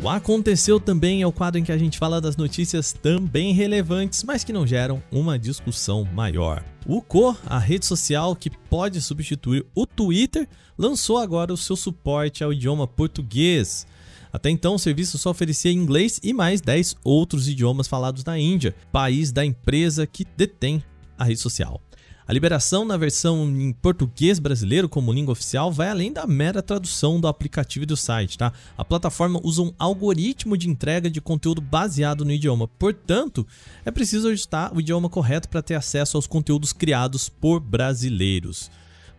O 0.00 0.08
Aconteceu 0.08 0.78
também 0.78 1.20
é 1.20 1.26
o 1.26 1.32
quadro 1.32 1.58
em 1.58 1.64
que 1.64 1.72
a 1.72 1.76
gente 1.76 1.98
fala 1.98 2.20
das 2.20 2.36
notícias 2.36 2.92
também 2.92 3.52
relevantes, 3.52 4.22
mas 4.22 4.44
que 4.44 4.52
não 4.52 4.64
geram 4.64 5.02
uma 5.10 5.36
discussão 5.36 6.04
maior. 6.04 6.64
O 6.86 7.02
Co, 7.02 7.36
a 7.44 7.58
rede 7.58 7.84
social 7.84 8.36
que 8.36 8.50
pode 8.50 9.00
substituir 9.00 9.66
o 9.74 9.84
Twitter, 9.84 10.48
lançou 10.78 11.18
agora 11.18 11.52
o 11.52 11.56
seu 11.56 11.74
suporte 11.74 12.44
ao 12.44 12.52
idioma 12.52 12.86
português. 12.86 13.84
Até 14.32 14.48
então, 14.48 14.74
o 14.74 14.78
serviço 14.78 15.18
só 15.18 15.30
oferecia 15.30 15.70
inglês 15.70 16.18
e 16.22 16.32
mais 16.32 16.60
10 16.60 16.96
outros 17.04 17.48
idiomas 17.48 17.86
falados 17.86 18.24
na 18.24 18.38
Índia, 18.38 18.74
país 18.90 19.30
da 19.30 19.44
empresa 19.44 20.06
que 20.06 20.26
detém 20.36 20.82
a 21.18 21.24
rede 21.24 21.40
social. 21.40 21.80
A 22.26 22.32
liberação 22.32 22.84
na 22.84 22.96
versão 22.96 23.44
em 23.44 23.72
português 23.72 24.38
brasileiro 24.38 24.88
como 24.88 25.12
língua 25.12 25.32
oficial 25.32 25.72
vai 25.72 25.88
além 25.88 26.12
da 26.12 26.26
mera 26.26 26.62
tradução 26.62 27.20
do 27.20 27.26
aplicativo 27.26 27.82
e 27.82 27.86
do 27.86 27.96
site, 27.96 28.38
tá? 28.38 28.52
A 28.78 28.84
plataforma 28.84 29.40
usa 29.42 29.62
um 29.62 29.74
algoritmo 29.78 30.56
de 30.56 30.68
entrega 30.68 31.10
de 31.10 31.20
conteúdo 31.20 31.60
baseado 31.60 32.24
no 32.24 32.30
idioma. 32.30 32.68
Portanto, 32.68 33.46
é 33.84 33.90
preciso 33.90 34.28
ajustar 34.28 34.74
o 34.74 34.80
idioma 34.80 35.08
correto 35.08 35.48
para 35.48 35.62
ter 35.62 35.74
acesso 35.74 36.16
aos 36.16 36.26
conteúdos 36.26 36.72
criados 36.72 37.28
por 37.28 37.58
brasileiros. 37.58 38.70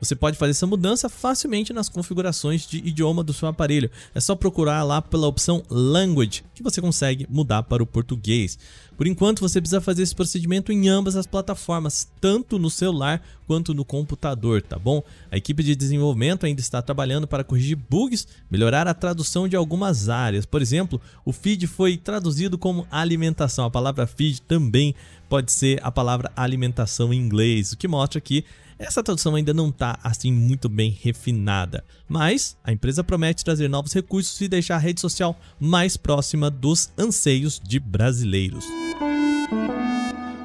Você 0.04 0.16
pode 0.16 0.38
fazer 0.38 0.52
essa 0.52 0.68
mudança 0.68 1.08
facilmente 1.08 1.72
nas 1.72 1.88
configurações 1.88 2.68
de 2.68 2.78
idioma 2.78 3.24
do 3.24 3.34
seu 3.34 3.48
aparelho. 3.48 3.90
É 4.14 4.20
só 4.20 4.36
procurar 4.36 4.84
lá 4.84 5.02
pela 5.02 5.28
opção 5.28 5.64
Language 5.70 6.44
que 6.54 6.62
você 6.62 6.82
consegue 6.82 7.26
mudar 7.30 7.64
para 7.64 7.82
o 7.82 7.88
português. 7.88 8.58
Por 8.98 9.08
enquanto, 9.08 9.40
você 9.40 9.60
precisa 9.60 9.82
fazer 9.82 10.04
esse 10.04 10.14
procedimento 10.14 10.72
em 10.72 10.88
ambas 10.88 11.16
as 11.16 11.26
plataformas, 11.26 12.08
tanto 12.22 12.60
no 12.60 12.70
celular 12.70 13.22
quanto 13.48 13.74
no 13.74 13.84
computador, 13.84 14.62
tá 14.62 14.78
bom? 14.78 15.04
A 15.32 15.38
equipe 15.38 15.64
de 15.64 15.76
desenvolvimento 15.76 16.46
ainda 16.46 16.62
está 16.62 16.82
trabalhando 16.82 17.28
para 17.28 17.44
corrigir 17.44 17.76
bugs, 17.76 18.28
melhorar 18.50 18.88
a 18.88 18.94
tradução 18.94 19.48
de 19.48 19.56
algumas 19.56 20.10
áreas. 20.10 20.46
Por 20.46 20.62
exemplo, 20.62 21.02
o 21.26 21.32
feed 21.34 21.66
foi 21.66 21.98
traduzido 21.98 22.58
como 22.58 22.88
alimentação. 22.92 23.66
A 23.66 23.72
palavra 23.72 24.06
feed 24.06 24.42
também 24.42 24.94
pode 25.28 25.52
ser 25.52 25.80
a 25.84 25.92
palavra 25.92 26.32
alimentação 26.36 27.12
em 27.12 27.18
inglês, 27.18 27.72
o 27.72 27.78
que 27.78 27.88
mostra 27.88 28.22
que 28.22 28.46
essa 28.78 29.04
tradução 29.04 29.36
ainda 29.36 29.54
não 29.54 29.70
está 29.70 29.98
assim 30.04 30.32
muito 30.32 30.68
bem 30.68 30.98
refinada, 31.02 31.84
mas 32.08 32.58
a 32.64 32.72
empresa 32.72 33.04
promete 33.04 33.44
trazer 33.44 33.68
novos 33.68 33.94
recursos 33.94 34.40
e 34.42 34.48
deixar 34.48 34.76
a 34.76 34.80
rede 34.80 35.02
social 35.02 35.40
mais 35.60 35.98
próxima 35.98 36.50
dos 36.50 36.92
anseios 36.98 37.60
de 37.60 37.80
brasileiros. 37.80 38.66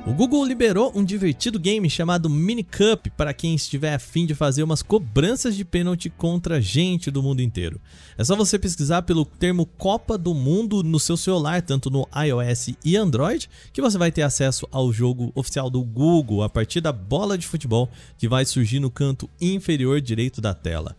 O 0.09 0.15
Google 0.15 0.43
liberou 0.47 0.91
um 0.95 1.05
divertido 1.05 1.59
game 1.59 1.89
chamado 1.91 2.31
Mini 2.31 2.65
Cup 2.65 3.09
para 3.15 3.35
quem 3.35 3.55
estiver 3.55 3.93
afim 3.93 4.25
de 4.25 4.35
fazer 4.35 4.63
umas 4.63 4.83
cobranças 4.83 5.55
de 5.55 5.67
pênalti 5.67 6.09
contra 6.09 6.63
gente 6.63 7.11
do 7.11 7.23
mundo 7.23 7.43
inteiro. 7.43 7.79
É 8.17 8.25
só 8.25 8.35
você 8.35 8.59
pesquisar 8.59 9.03
pelo 9.03 9.27
termo 9.27 9.67
Copa 9.67 10.17
do 10.17 10.33
Mundo 10.33 10.83
no 10.83 10.99
seu 10.99 11.15
celular, 11.15 11.61
tanto 11.61 11.91
no 11.91 12.09
iOS 12.25 12.71
e 12.83 12.97
Android, 12.97 13.51
que 13.71 13.83
você 13.83 13.99
vai 13.99 14.11
ter 14.11 14.23
acesso 14.23 14.67
ao 14.73 14.91
jogo 14.91 15.31
oficial 15.35 15.69
do 15.69 15.85
Google 15.85 16.43
a 16.43 16.49
partir 16.49 16.81
da 16.81 16.91
bola 16.91 17.37
de 17.37 17.47
futebol 17.47 17.87
que 18.17 18.27
vai 18.27 18.47
surgir 18.47 18.81
no 18.81 18.91
canto 18.91 19.29
inferior 19.39 20.01
direito 20.01 20.41
da 20.41 20.55
tela. 20.55 20.97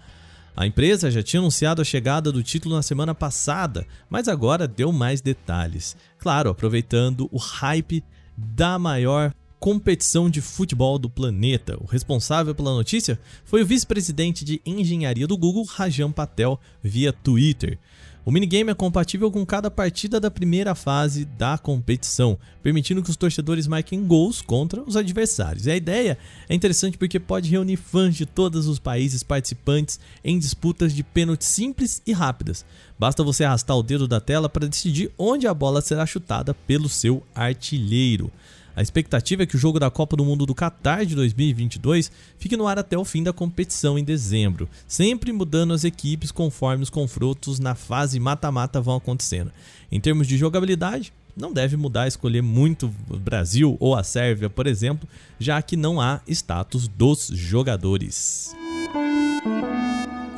A 0.56 0.68
empresa 0.68 1.10
já 1.10 1.24
tinha 1.24 1.40
anunciado 1.40 1.82
a 1.82 1.86
chegada 1.86 2.32
do 2.32 2.44
título 2.44 2.76
na 2.76 2.84
semana 2.84 3.16
passada, 3.16 3.88
mas 4.08 4.28
agora 4.28 4.68
deu 4.68 4.92
mais 4.92 5.20
detalhes. 5.20 5.98
Claro, 6.20 6.52
aproveitando 6.52 7.28
o 7.32 7.40
hype 7.40 8.04
da 8.56 8.80
maior 8.80 9.34
competição 9.60 10.30
de 10.30 10.42
futebol 10.42 10.98
do 10.98 11.10
planeta. 11.10 11.78
O 11.82 11.86
responsável 11.86 12.56
pela 12.56 12.74
notícia 12.74 13.20
foi 13.44 13.62
o 13.62 13.66
vice-presidente 13.66 14.46
de 14.46 14.62
engenharia 14.66 15.28
do 15.28 15.38
Google, 15.38 15.66
Rajan 15.66 16.12
Patel, 16.12 16.60
via 16.82 17.12
Twitter. 17.12 17.78
O 18.30 18.32
minigame 18.32 18.70
é 18.70 18.76
compatível 18.76 19.32
com 19.32 19.44
cada 19.44 19.72
partida 19.72 20.20
da 20.20 20.30
primeira 20.30 20.76
fase 20.76 21.26
da 21.26 21.58
competição, 21.58 22.38
permitindo 22.62 23.02
que 23.02 23.10
os 23.10 23.16
torcedores 23.16 23.66
marquem 23.66 24.06
gols 24.06 24.40
contra 24.40 24.84
os 24.84 24.96
adversários. 24.96 25.66
E 25.66 25.72
a 25.72 25.76
ideia 25.76 26.16
é 26.48 26.54
interessante 26.54 26.96
porque 26.96 27.20
pode 27.20 27.50
reunir 27.50 27.78
fãs 27.78 28.16
de 28.16 28.28
todos 28.28 28.68
os 28.68 28.78
países 28.78 29.24
participantes 29.24 30.00
em 30.24 30.38
disputas 30.38 30.94
de 30.94 31.02
pênaltis 31.02 31.48
simples 31.48 32.04
e 32.06 32.14
rápidas. 32.14 32.64
Basta 33.00 33.24
você 33.24 33.46
arrastar 33.46 33.76
o 33.76 33.82
dedo 33.82 34.08
da 34.08 34.22
tela 34.22 34.48
para 34.48 34.68
decidir 34.68 35.12
onde 35.18 35.48
a 35.48 35.54
bola 35.56 35.82
será 35.82 36.06
chutada 36.06 36.54
pelo 36.54 36.88
seu 36.88 37.24
artilheiro. 37.34 38.32
A 38.80 38.82
expectativa 38.82 39.44
é 39.44 39.46
que 39.46 39.58
o 39.58 39.60
jogo 39.60 39.78
da 39.78 39.92
Copa 39.92 40.16
do 40.16 40.24
Mundo 40.24 40.46
do 40.46 40.56
Qatar 40.56 41.06
de 41.06 41.14
2022 41.14 42.10
fique 42.38 42.56
no 42.56 42.66
ar 42.66 42.80
até 42.80 42.98
o 42.98 43.04
fim 43.04 43.22
da 43.22 43.34
competição 43.34 44.00
em 44.00 44.06
dezembro, 44.06 44.70
sempre 44.88 45.34
mudando 45.34 45.74
as 45.74 45.84
equipes 45.84 46.32
conforme 46.32 46.82
os 46.82 46.90
confrontos 46.90 47.60
na 47.60 47.76
fase 47.76 48.22
mata-mata 48.22 48.80
vão 48.80 48.96
acontecendo. 48.96 49.52
Em 49.92 50.00
termos 50.00 50.28
de 50.28 50.38
jogabilidade, 50.38 51.12
não 51.36 51.52
deve 51.52 51.76
mudar 51.76 52.08
escolher 52.08 52.42
muito 52.42 52.90
o 53.10 53.20
Brasil 53.20 53.76
ou 53.82 53.98
a 53.98 54.02
Sérvia, 54.02 54.50
por 54.50 54.66
exemplo, 54.66 55.10
já 55.38 55.62
que 55.62 55.76
não 55.76 56.00
há 56.00 56.22
status 56.26 56.88
dos 56.88 57.28
jogadores. 57.34 58.56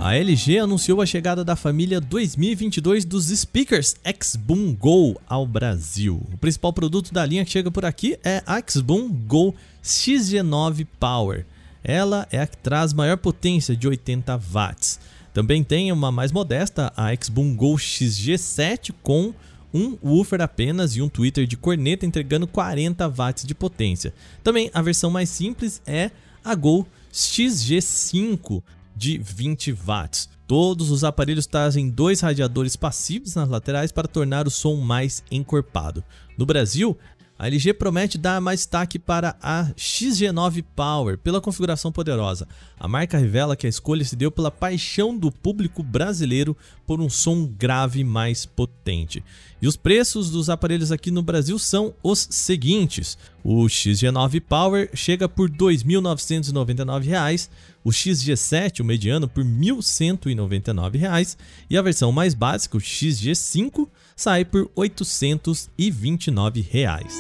A 0.04 0.16
LG 0.16 0.58
anunciou 0.58 1.00
a 1.00 1.06
chegada 1.06 1.46
da 1.46 1.56
família 1.56 2.02
2022 2.02 3.06
dos 3.06 3.28
speakers 3.28 3.96
X-Boom 4.04 4.74
Go 4.74 5.22
ao 5.28 5.46
Brasil. 5.46 6.20
O 6.34 6.38
principal 6.40 6.74
produto 6.74 7.14
da 7.14 7.24
linha 7.24 7.46
que 7.46 7.52
chega 7.52 7.70
por 7.70 7.86
aqui 7.86 8.18
é 8.24 8.42
a 8.48 8.58
X-Boom 8.58 9.10
Go 9.28 9.54
XG9 9.84 10.88
Power. 11.00 11.46
Ela 11.84 12.28
é 12.32 12.40
a 12.40 12.48
que 12.48 12.58
traz 12.58 12.94
maior 12.94 13.16
potência 13.16 13.76
de 13.76 13.88
80 13.88 14.36
watts. 14.38 15.00
Também 15.36 15.64
tem 15.64 15.92
uma 15.92 16.12
mais 16.12 16.32
modesta, 16.32 16.92
a 16.98 17.12
X-Boom 17.12 17.56
Go 17.56 17.76
XG7 17.76 18.96
com 19.04 19.36
um 19.72 19.96
woofer 20.04 20.42
apenas 20.42 20.96
e 20.96 21.02
um 21.04 21.10
tweeter 21.10 21.46
de 21.46 21.56
corneta 21.56 22.08
entregando 22.08 22.48
40 22.48 23.08
watts 23.08 23.46
de 23.46 23.54
potência. 23.54 24.16
Também 24.44 24.72
a 24.74 24.82
versão 24.82 25.12
mais 25.12 25.30
simples 25.30 25.80
é 25.86 26.10
a 26.44 26.56
Go 26.56 26.88
XG5 27.14 28.64
de 29.02 29.18
20 29.18 29.72
watts. 29.84 30.30
Todos 30.46 30.92
os 30.92 31.04
aparelhos 31.04 31.48
trazem 31.48 31.90
dois 31.90 32.22
radiadores 32.22 32.76
passivos 32.76 33.34
nas 33.34 33.50
laterais 33.50 33.92
para 33.92 34.08
tornar 34.08 34.46
o 34.46 34.52
som 34.52 34.76
mais 34.76 35.24
encorpado. 35.32 36.04
No 36.38 36.46
Brasil, 36.46 36.96
a 37.42 37.48
LG 37.48 37.74
promete 37.74 38.20
dar 38.20 38.40
mais 38.40 38.60
destaque 38.60 39.00
para 39.00 39.36
a 39.42 39.66
XG9 39.76 40.64
Power 40.76 41.18
pela 41.18 41.42
configuração 41.42 41.92
poderosa. 41.92 42.48
A 42.80 42.88
marca 42.88 43.18
revela 43.18 43.56
que 43.56 43.66
a 43.66 43.70
escolha 43.70 44.06
se 44.06 44.16
deu 44.16 44.30
pela 44.30 44.52
paixão 44.52 45.18
do 45.18 45.32
público 45.32 45.82
brasileiro 45.82 46.56
por 46.86 47.02
um 47.02 47.10
som 47.10 47.48
grave 47.48 48.04
mais 48.04 48.46
potente. 48.46 49.24
E 49.60 49.68
os 49.68 49.76
preços 49.76 50.30
dos 50.30 50.52
aparelhos 50.52 50.92
aqui 50.92 51.10
no 51.10 51.24
Brasil 51.24 51.58
são 51.58 51.96
os 52.04 52.28
seguintes: 52.30 53.18
o 53.44 53.64
XG9 53.64 54.40
Power 54.42 54.92
chega 54.94 55.28
por 55.28 55.50
R$ 55.50 55.58
2.999, 55.58 57.50
o 57.84 57.90
XG7, 57.90 58.82
o 58.82 58.86
mediano, 58.86 59.28
por 59.28 59.44
R$ 59.44 59.50
1.199 59.50 61.38
e 61.68 61.76
a 61.76 61.82
versão 61.82 62.12
mais 62.12 62.36
básica, 62.36 62.78
o 62.78 62.80
XG5, 62.80 63.88
sai 64.22 64.46
por 64.46 64.70
829 64.76 66.62
reais. 66.62 67.18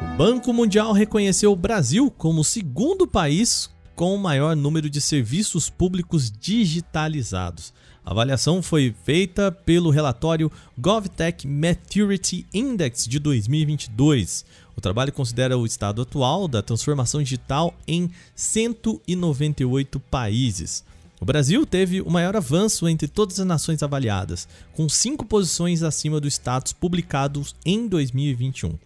O 0.00 0.16
Banco 0.16 0.52
Mundial 0.52 0.92
reconheceu 0.92 1.50
o 1.50 1.56
Brasil 1.56 2.08
como 2.12 2.42
o 2.42 2.44
segundo 2.44 3.08
país 3.08 3.68
com 3.96 4.14
o 4.14 4.18
maior 4.18 4.54
número 4.54 4.88
de 4.88 5.00
serviços 5.00 5.68
públicos 5.68 6.30
digitalizados. 6.30 7.74
A 8.04 8.12
avaliação 8.12 8.62
foi 8.62 8.94
feita 9.02 9.50
pelo 9.50 9.90
relatório 9.90 10.48
GovTech 10.78 11.48
Maturity 11.48 12.46
Index 12.54 13.04
de 13.08 13.18
2022. 13.18 14.44
O 14.76 14.80
trabalho 14.80 15.12
considera 15.12 15.58
o 15.58 15.66
estado 15.66 16.02
atual 16.02 16.46
da 16.46 16.62
transformação 16.62 17.20
digital 17.20 17.74
em 17.84 18.08
198 18.36 19.98
países. 19.98 20.84
O 21.20 21.24
Brasil 21.24 21.66
teve 21.66 22.00
o 22.00 22.10
maior 22.10 22.36
avanço 22.36 22.88
entre 22.88 23.08
todas 23.08 23.40
as 23.40 23.46
nações 23.46 23.82
avaliadas, 23.82 24.46
com 24.72 24.88
cinco 24.88 25.24
posições 25.24 25.82
acima 25.82 26.20
do 26.20 26.28
status 26.28 26.72
publicados 26.72 27.56
em 27.66 27.88
2021. 27.88 28.78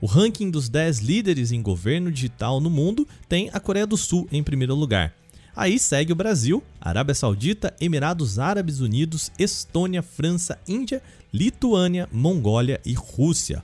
O 0.00 0.06
ranking 0.06 0.50
dos 0.50 0.68
10 0.68 0.98
líderes 0.98 1.50
em 1.50 1.60
governo 1.60 2.10
digital 2.10 2.60
no 2.60 2.70
mundo 2.70 3.06
tem 3.28 3.50
a 3.52 3.58
Coreia 3.58 3.86
do 3.86 3.96
Sul 3.96 4.28
em 4.30 4.42
primeiro 4.42 4.74
lugar. 4.74 5.12
Aí 5.54 5.78
segue 5.78 6.12
o 6.12 6.16
Brasil, 6.16 6.62
Arábia 6.80 7.14
Saudita, 7.14 7.74
Emirados 7.80 8.38
Árabes 8.38 8.80
Unidos, 8.80 9.30
Estônia, 9.38 10.02
França, 10.02 10.58
Índia, 10.66 11.02
Lituânia, 11.32 12.08
Mongólia 12.10 12.80
e 12.86 12.94
Rússia. 12.94 13.62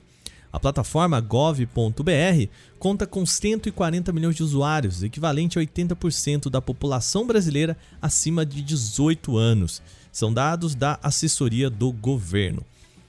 A 0.51 0.59
plataforma 0.59 1.19
gov.br 1.21 2.49
conta 2.79 3.05
com 3.05 3.25
140 3.25 4.11
milhões 4.11 4.35
de 4.35 4.43
usuários, 4.43 5.03
equivalente 5.03 5.59
a 5.59 5.61
80% 5.61 6.49
da 6.49 6.61
população 6.61 7.27
brasileira 7.27 7.77
acima 8.01 8.45
de 8.45 8.61
18 8.61 9.37
anos. 9.37 9.81
São 10.11 10.33
dados 10.33 10.73
da 10.73 10.99
assessoria 11.03 11.69
do 11.69 11.91
governo. 11.91 12.65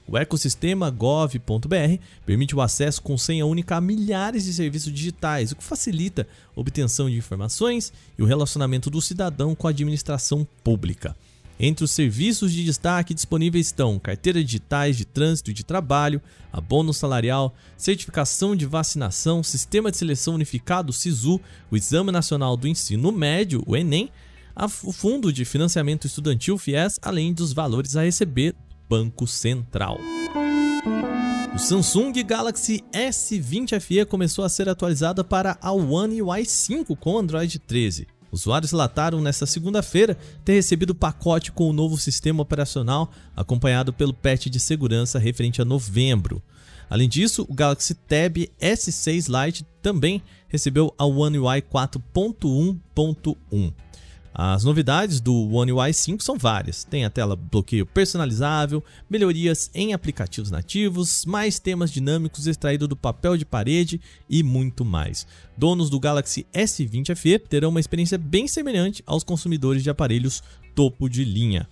O 0.07 0.17
ecossistema 0.17 0.89
gov.br 0.89 1.99
permite 2.25 2.55
o 2.55 2.61
acesso 2.61 3.01
com 3.01 3.17
senha 3.17 3.45
única 3.45 3.77
a 3.77 3.81
milhares 3.81 4.43
de 4.43 4.53
serviços 4.53 4.91
digitais, 4.91 5.51
o 5.51 5.55
que 5.55 5.63
facilita 5.63 6.27
a 6.55 6.59
obtenção 6.59 7.09
de 7.09 7.15
informações 7.15 7.93
e 8.19 8.21
o 8.21 8.25
relacionamento 8.25 8.89
do 8.89 9.01
cidadão 9.01 9.55
com 9.55 9.67
a 9.67 9.69
administração 9.69 10.45
pública. 10.63 11.15
Entre 11.63 11.85
os 11.85 11.91
serviços 11.91 12.51
de 12.51 12.65
destaque 12.65 13.13
disponíveis 13.13 13.67
estão 13.67 13.99
carteiras 13.99 14.43
digitais 14.43 14.97
de 14.97 15.05
trânsito 15.05 15.51
e 15.51 15.53
de 15.53 15.63
trabalho, 15.63 16.19
abono 16.51 16.91
salarial, 16.91 17.53
certificação 17.77 18.55
de 18.55 18.65
vacinação, 18.65 19.43
sistema 19.43 19.91
de 19.91 19.97
seleção 19.97 20.33
unificado 20.33 20.91
SISU, 20.91 21.39
o 21.69 21.77
Exame 21.77 22.11
Nacional 22.11 22.57
do 22.57 22.67
Ensino 22.67 23.11
Médio, 23.11 23.61
o 23.67 23.77
Enem, 23.77 24.09
o 24.83 24.91
Fundo 24.91 25.31
de 25.31 25.45
Financiamento 25.45 26.07
Estudantil 26.07 26.57
FIES, 26.57 26.97
além 26.99 27.31
dos 27.31 27.53
valores 27.53 27.95
a 27.95 28.01
receber 28.01 28.55
Banco 28.89 29.27
Central. 29.27 29.99
O 31.53 31.59
Samsung 31.59 32.11
Galaxy 32.23 32.83
S20 32.91 33.79
FE 33.79 34.03
começou 34.05 34.43
a 34.43 34.49
ser 34.49 34.67
atualizado 34.67 35.23
para 35.23 35.59
a 35.61 35.71
One 35.71 36.23
UI 36.23 36.43
5 36.43 36.95
com 36.95 37.19
Android 37.19 37.59
13. 37.59 38.07
Usuários 38.31 38.71
relataram 38.71 39.19
nesta 39.19 39.45
segunda-feira 39.45 40.17
ter 40.45 40.53
recebido 40.53 40.91
o 40.91 40.95
pacote 40.95 41.51
com 41.51 41.69
o 41.69 41.73
novo 41.73 41.97
sistema 41.97 42.41
operacional, 42.41 43.11
acompanhado 43.35 43.91
pelo 43.91 44.13
patch 44.13 44.47
de 44.47 44.59
segurança 44.59 45.19
referente 45.19 45.61
a 45.61 45.65
novembro. 45.65 46.41
Além 46.89 47.09
disso, 47.09 47.45
o 47.49 47.53
Galaxy 47.53 47.93
Tab 47.93 48.37
S6 48.61 49.45
Lite 49.45 49.65
também 49.81 50.21
recebeu 50.47 50.93
a 50.97 51.05
One 51.05 51.39
UI 51.39 51.61
4.1.1. 51.61 53.73
As 54.33 54.63
novidades 54.63 55.19
do 55.19 55.33
One 55.49 55.73
UI 55.73 55.93
5 55.93 56.23
são 56.23 56.37
várias. 56.37 56.83
Tem 56.83 57.03
a 57.03 57.09
tela 57.09 57.35
bloqueio 57.35 57.85
personalizável, 57.85 58.83
melhorias 59.09 59.69
em 59.73 59.93
aplicativos 59.93 60.49
nativos, 60.49 61.25
mais 61.25 61.59
temas 61.59 61.91
dinâmicos 61.91 62.47
extraídos 62.47 62.87
do 62.87 62.95
papel 62.95 63.35
de 63.35 63.45
parede 63.45 63.99
e 64.29 64.41
muito 64.41 64.85
mais. 64.85 65.27
Donos 65.57 65.89
do 65.89 65.99
Galaxy 65.99 66.47
S20 66.53 67.15
FE 67.15 67.39
terão 67.39 67.69
uma 67.69 67.79
experiência 67.79 68.17
bem 68.17 68.47
semelhante 68.47 69.03
aos 69.05 69.23
consumidores 69.23 69.83
de 69.83 69.89
aparelhos 69.89 70.41
topo 70.73 71.09
de 71.09 71.25
linha. 71.25 71.67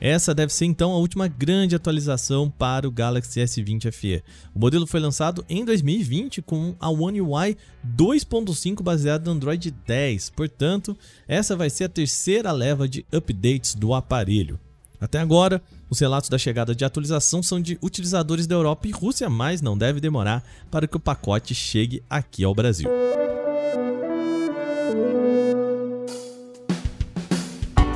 Essa 0.00 0.34
deve 0.34 0.52
ser 0.52 0.64
então 0.64 0.92
a 0.92 0.96
última 0.96 1.28
grande 1.28 1.76
atualização 1.76 2.48
para 2.50 2.88
o 2.88 2.90
Galaxy 2.90 3.40
S20 3.40 3.92
FE. 3.92 4.22
O 4.54 4.58
modelo 4.58 4.86
foi 4.86 4.98
lançado 4.98 5.44
em 5.48 5.62
2020 5.64 6.40
com 6.40 6.74
a 6.80 6.88
One 6.88 7.20
UI 7.20 7.56
2.5 7.86 8.82
baseado 8.82 9.26
no 9.26 9.32
Android 9.32 9.70
10, 9.70 10.30
portanto, 10.30 10.96
essa 11.28 11.54
vai 11.54 11.68
ser 11.68 11.84
a 11.84 11.88
terceira 11.88 12.50
leva 12.50 12.88
de 12.88 13.04
updates 13.12 13.74
do 13.74 13.92
aparelho. 13.92 14.58
Até 14.98 15.18
agora, 15.18 15.62
os 15.88 15.98
relatos 15.98 16.28
da 16.28 16.38
chegada 16.38 16.74
de 16.74 16.84
atualização 16.84 17.42
são 17.42 17.60
de 17.60 17.78
utilizadores 17.82 18.46
da 18.46 18.54
Europa 18.54 18.86
e 18.86 18.90
Rússia, 18.90 19.28
mas 19.28 19.60
não 19.60 19.76
deve 19.76 20.00
demorar 20.00 20.44
para 20.70 20.86
que 20.86 20.96
o 20.96 21.00
pacote 21.00 21.54
chegue 21.54 22.02
aqui 22.08 22.44
ao 22.44 22.54
Brasil. 22.54 22.88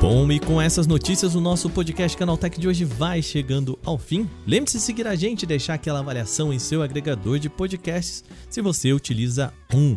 Bom, 0.05 0.31
e 0.31 0.39
com 0.39 0.61
essas 0.61 0.87
notícias, 0.87 1.35
o 1.35 1.41
nosso 1.41 1.71
podcast 1.71 2.15
Canaltech 2.15 2.61
de 2.61 2.69
hoje 2.69 2.85
vai 2.85 3.23
chegando 3.23 3.79
ao 3.83 3.97
fim. 3.97 4.29
Lembre-se 4.47 4.77
de 4.77 4.83
seguir 4.83 5.07
a 5.07 5.17
gente 5.17 5.45
e 5.45 5.47
deixar 5.47 5.73
aquela 5.73 6.01
avaliação 6.01 6.53
em 6.53 6.59
seu 6.59 6.83
agregador 6.83 7.39
de 7.39 7.49
podcasts 7.49 8.23
se 8.51 8.61
você 8.61 8.93
utiliza 8.93 9.51
um. 9.73 9.97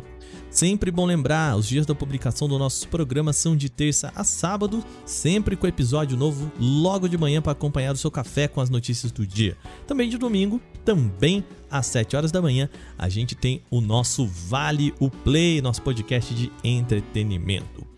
Sempre 0.50 0.92
bom 0.92 1.06
lembrar, 1.06 1.58
os 1.58 1.68
dias 1.68 1.86
da 1.86 1.94
publicação 1.94 2.48
dos 2.48 2.58
nossos 2.58 2.86
programas 2.86 3.36
são 3.36 3.54
de 3.54 3.70
terça 3.70 4.10
a 4.16 4.24
sábado, 4.24 4.82
sempre 5.06 5.58
com 5.58 5.68
episódio 5.68 6.16
novo 6.16 6.50
logo 6.58 7.10
de 7.10 7.18
manhã 7.18 7.42
para 7.42 7.52
acompanhar 7.52 7.92
o 7.92 7.98
seu 7.98 8.10
café 8.10 8.48
com 8.48 8.62
as 8.62 8.70
notícias 8.70 9.12
do 9.12 9.28
dia. 9.28 9.58
Também 9.86 10.08
de 10.08 10.18
domingo, 10.18 10.62
também 10.86 11.44
às 11.70 11.86
7 11.88 12.16
horas 12.16 12.32
da 12.32 12.42
manhã, 12.42 12.70
a 12.98 13.10
gente 13.10 13.36
tem 13.36 13.62
o 13.70 13.82
nosso 13.82 14.26
Vale 14.26 14.94
o 15.02 15.10
Play, 15.10 15.62
nosso 15.62 15.82
podcast 15.82 16.34
de 16.34 16.50
entretenimento. 16.64 17.97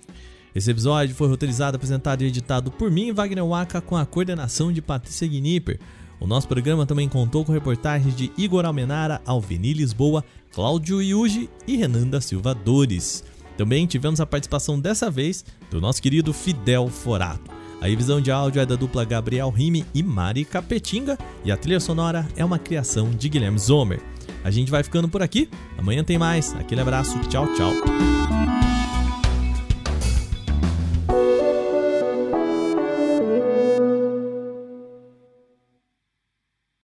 Esse 0.60 0.72
episódio 0.72 1.16
foi 1.16 1.30
roteirizado, 1.30 1.78
apresentado 1.78 2.22
e 2.22 2.28
editado 2.28 2.70
por 2.70 2.92
mim, 2.92 3.14
Wagner 3.14 3.46
Waka, 3.46 3.80
com 3.80 3.96
a 3.96 4.06
coordenação 4.06 4.74
de 4.74 4.82
Patrícia 4.82 5.26
Gnipper. 5.26 5.80
O 6.20 6.28
nosso 6.28 6.50
programa 6.50 6.86
também 6.86 7.08
contou 7.08 7.46
com 7.46 7.54
reportagens 7.54 8.14
de 8.14 8.30
Igor 8.38 8.66
Almenara, 8.66 9.22
Alveni 9.26 9.72
Lisboa, 9.72 10.22
Cláudio 10.52 11.02
Yuji 11.02 11.50
e 11.66 11.78
Renan 11.78 12.10
da 12.10 12.20
Silva 12.20 12.54
Dores. 12.54 13.24
Também 13.58 13.88
tivemos 13.88 14.20
a 14.20 14.26
participação 14.26 14.78
dessa 14.78 15.10
vez 15.10 15.46
do 15.72 15.80
nosso 15.80 16.02
querido 16.02 16.34
Fidel 16.34 16.90
Forato. 16.90 17.50
A 17.80 17.88
revisão 17.88 18.20
de 18.20 18.30
áudio 18.30 18.62
é 18.62 18.66
da 18.66 18.76
dupla 18.76 19.06
Gabriel 19.06 19.50
Rime 19.50 19.86
e 19.96 20.04
Mari 20.04 20.44
Capetinga 20.44 21.18
e 21.46 21.54
a 21.54 21.56
trilha 21.56 21.80
sonora 21.80 22.28
é 22.36 22.44
uma 22.44 22.60
criação 22.60 23.12
de 23.12 23.30
Guilherme 23.30 23.60
Zomer. 23.60 24.02
A 24.44 24.52
gente 24.52 24.70
vai 24.70 24.84
ficando 24.84 25.08
por 25.08 25.24
aqui, 25.24 25.50
amanhã 25.78 26.04
tem 26.04 26.18
mais. 26.18 26.54
Aquele 26.56 26.82
abraço, 26.82 27.18
tchau, 27.30 27.48
tchau. 27.54 27.72